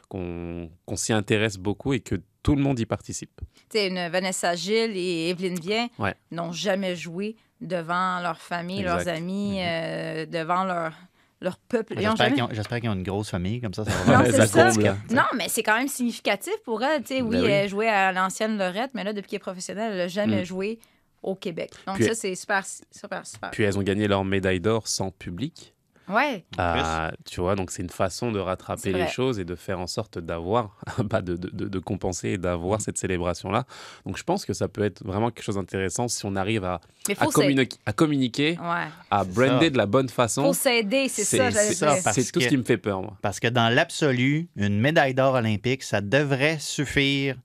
[0.10, 3.40] qu'on s'y intéresse beaucoup et que tout le monde y participe.
[3.70, 6.16] Tu sais, une Vanessa Gilles et Evelyne Vien Ouais.
[6.32, 10.94] n'ont jamais joué devant leur famille, leurs amis, euh, devant leur,
[11.42, 11.94] leur peuple.
[11.96, 12.34] J'espère jamais-
[12.82, 14.72] qu'ils ont, une grosse famille, comme ça, ça va Non, ça.
[14.72, 14.98] comble.
[15.12, 17.02] Non, mais c'est quand même significatif pour elle.
[17.04, 17.50] Tu sais, oui, Ben oui.
[17.52, 20.46] elle jouait à l'ancienne Lorette, mais là, depuis qu'elle est professionnelle, elle n'a jamais Mm.
[20.46, 20.80] joué
[21.22, 21.72] au Québec.
[21.86, 23.52] Donc, Puis- ça, c'est super, super, super.
[23.52, 25.74] Puis elles ont gagné leur médaille d'or sans public.
[26.10, 26.44] Ouais.
[26.58, 29.88] Ah, tu vois, donc c'est une façon de rattraper les choses et de faire en
[29.88, 32.42] sorte d'avoir, bah, de, de, de- de compenser et Mm.
[32.42, 33.66] d'avoir cette célébration-là.
[34.06, 36.82] Donc je pense que ça peut être vraiment quelque chose d'intéressant si on arrive à,
[37.20, 38.88] à, communi- communiquer, Ouais.
[39.12, 39.70] à brander ça.
[39.72, 40.44] de la bonne façon.
[40.44, 43.18] Faut s'aider, c'est ça, c'est tout que- ce qui me fait peur, moi.
[43.22, 47.36] Parce que dans l'absolu, une médaille d'or olympique, ça devrait suffire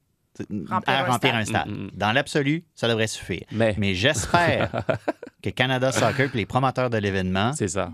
[0.69, 1.41] Remplir à un remplir stade.
[1.43, 1.69] un stade.
[1.69, 1.91] Mm, mm.
[1.95, 3.45] Dans l'absolu, ça devrait suffire.
[3.53, 4.71] Mais, Mais j'espère
[5.43, 7.93] que Canada Soccer et les promoteurs de l'événement c'est ça.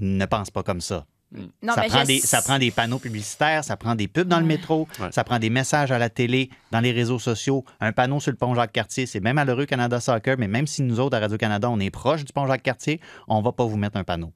[0.00, 1.04] Ne pensent pas comme ça.
[1.62, 4.28] Non, ça, mais prend je- des, ça prend des panneaux publicitaires, ça prend des pubs
[4.28, 5.10] dans le métro, Ouais.
[5.12, 8.36] ça prend des messages à la télé, dans les réseaux sociaux, un panneau sur le
[8.36, 9.06] pont Jacques-Cartier.
[9.06, 12.24] C'est même malheureux Canada Soccer, mais même si nous autres, à Radio-Canada, on est proche
[12.26, 14.30] du pont Jacques-Cartier, on va pas vous mettre un panneau.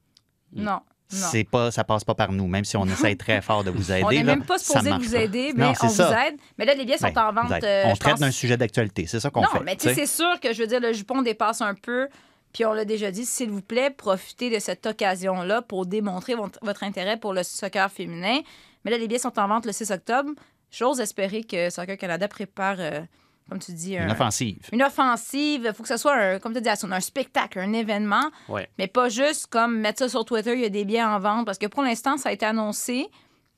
[0.54, 0.64] Non.
[0.72, 0.80] Non.
[1.08, 3.92] C'est pas, ça passe pas par nous, même si on essaye très fort de vous
[3.92, 4.02] aider.
[4.02, 6.36] On n'est même pas supposé vous aider, mais Non, on vous aide.
[6.58, 7.62] Mais là, les billets sont Ben, en vente.
[7.62, 9.60] euh, on traite pense- d'un sujet d'actualité, c'est ça qu'on non, fait.
[9.62, 10.06] mais tu sais, tu sais.
[10.06, 12.08] c'est sûr que je veux dire, le jupon dépasse un peu.
[12.52, 16.82] Puis on l'a déjà dit, s'il vous plaît, profitez de cette occasion-là pour démontrer votre,
[16.84, 18.40] intérêt pour le soccer féminin.
[18.84, 20.30] Mais là, les billets sont en vente le 6 octobre.
[20.70, 23.00] J'ose espérer que Soccer Canada prépare, euh,
[23.48, 24.58] comme tu dis, Une un- offensive.
[24.72, 25.62] une offensive.
[25.66, 28.30] Il faut que ce soit, un, comme tu dis, un spectacle, un événement.
[28.48, 28.68] Ouais.
[28.78, 31.44] Mais pas juste comme mettre ça sur Twitter, il y a des billets en vente.
[31.46, 33.06] Parce que pour l'instant, ça a été annoncé,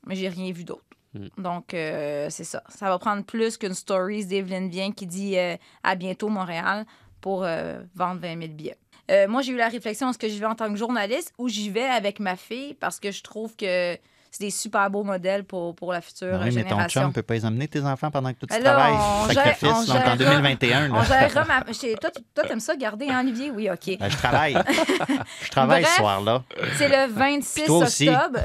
[0.07, 0.83] mais j'ai rien vu d'autre.
[1.39, 2.63] Donc, euh, c'est ça.
[2.69, 6.85] Ça va prendre plus qu'une story d'Evelyn Bien qui dit euh, à bientôt Montréal
[7.21, 8.79] pour euh, vendre 20 000 billets.
[9.11, 11.49] Euh, moi, j'ai eu la réflexion est-ce que j'y vais en tant que journaliste ou
[11.49, 13.97] j'y vais avec ma fille parce que je trouve que
[14.31, 17.01] c'est des super beaux modèles pour, pour la future Ben oui, mais ton génération.
[17.03, 18.95] chum peut pas les emmener, tes enfants, pendant que toi, tu Ben là, travailles.
[18.95, 19.69] on gère- Sacrifice.
[19.69, 21.05] on donc, en gérera- 2021, On là.
[21.05, 21.73] gérera ma...
[21.73, 23.51] chez- Toi, tu toi, t'aimes ça garder, hein, Olivier?
[23.51, 23.99] Oui, OK.
[23.99, 24.55] Ben, je travaille.
[25.45, 26.43] je travaille Bref, ce soir-là.
[26.77, 28.09] C'est le 26 toi aussi.
[28.09, 28.39] octobre.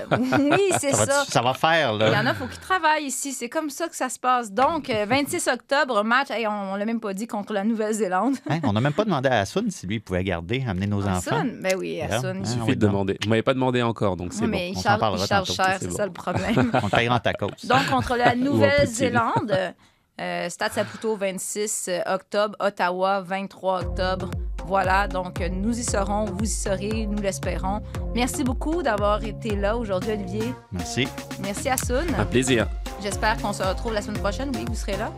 [0.51, 1.05] Oui, c'est Ça ça.
[1.05, 2.29] va, ça va faire, Il y en là.
[2.31, 3.31] a, faut qu'ils travaillent ici.
[3.33, 4.51] C'est comme ça que ça se passe.
[4.51, 8.35] Donc, euh, 26 octobre, match, hey, on, on l'a même pas dit, contre la Nouvelle-Zélande.
[8.49, 11.35] Hein, on n'a même pas demandé à Assun si lui pouvait garder, amener nos enfants.
[11.37, 11.49] Assun?
[11.61, 12.01] Ben oui.
[12.01, 13.17] Hein, Il on suffit de demander.
[13.23, 14.51] Vous m'avez pas demandé encore, donc c'est Oui, bon.
[14.51, 15.97] mais il On s'en charge, parlera il charge tantôt, cher, c'est c'est bon.
[15.97, 16.71] ça le problème.
[16.83, 17.65] On payera cause.
[17.65, 19.73] Donc, contre la Nouvelle-Zélande,
[20.21, 24.29] euh, Stade Saputo 26 octobre, Ottawa 23 octobre.
[24.65, 27.81] Voilà, donc euh, nous y serons, vous y serez, nous l'espérons.
[28.15, 30.53] Merci beaucoup d'avoir été là aujourd'hui, Olivier.
[30.71, 31.07] Merci.
[31.41, 32.05] Merci à Sun.
[32.17, 32.67] Un plaisir.
[33.01, 34.51] J'espère qu'on se retrouve la semaine prochaine.
[34.55, 35.11] Oui, vous serez là?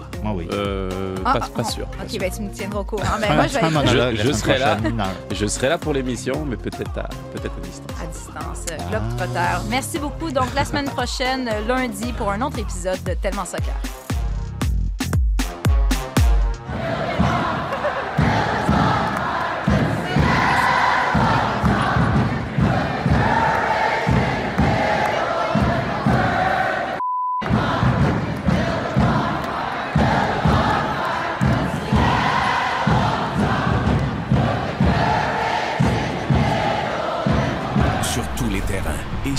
[0.00, 0.20] Oui.
[0.22, 0.48] Moi, oui.
[0.52, 1.70] Euh, Ah, pas, ah, pas ah.
[1.70, 1.86] sûr.
[1.86, 2.20] pas OK, sûr.
[2.20, 3.02] ben tu me tiendras au courant.
[3.28, 4.76] Un- moi, je vais monologue serai là.
[5.32, 8.00] Je serai là pour l'émission, mais peut-être à, à distance.
[8.02, 8.66] à distance.
[8.70, 8.82] Ah.
[8.90, 9.68] Globetrotter.
[9.70, 10.30] Merci beaucoup.
[10.30, 13.74] Donc, la semaine prochaine, lundi, pour un autre épisode de Tellement Soccer.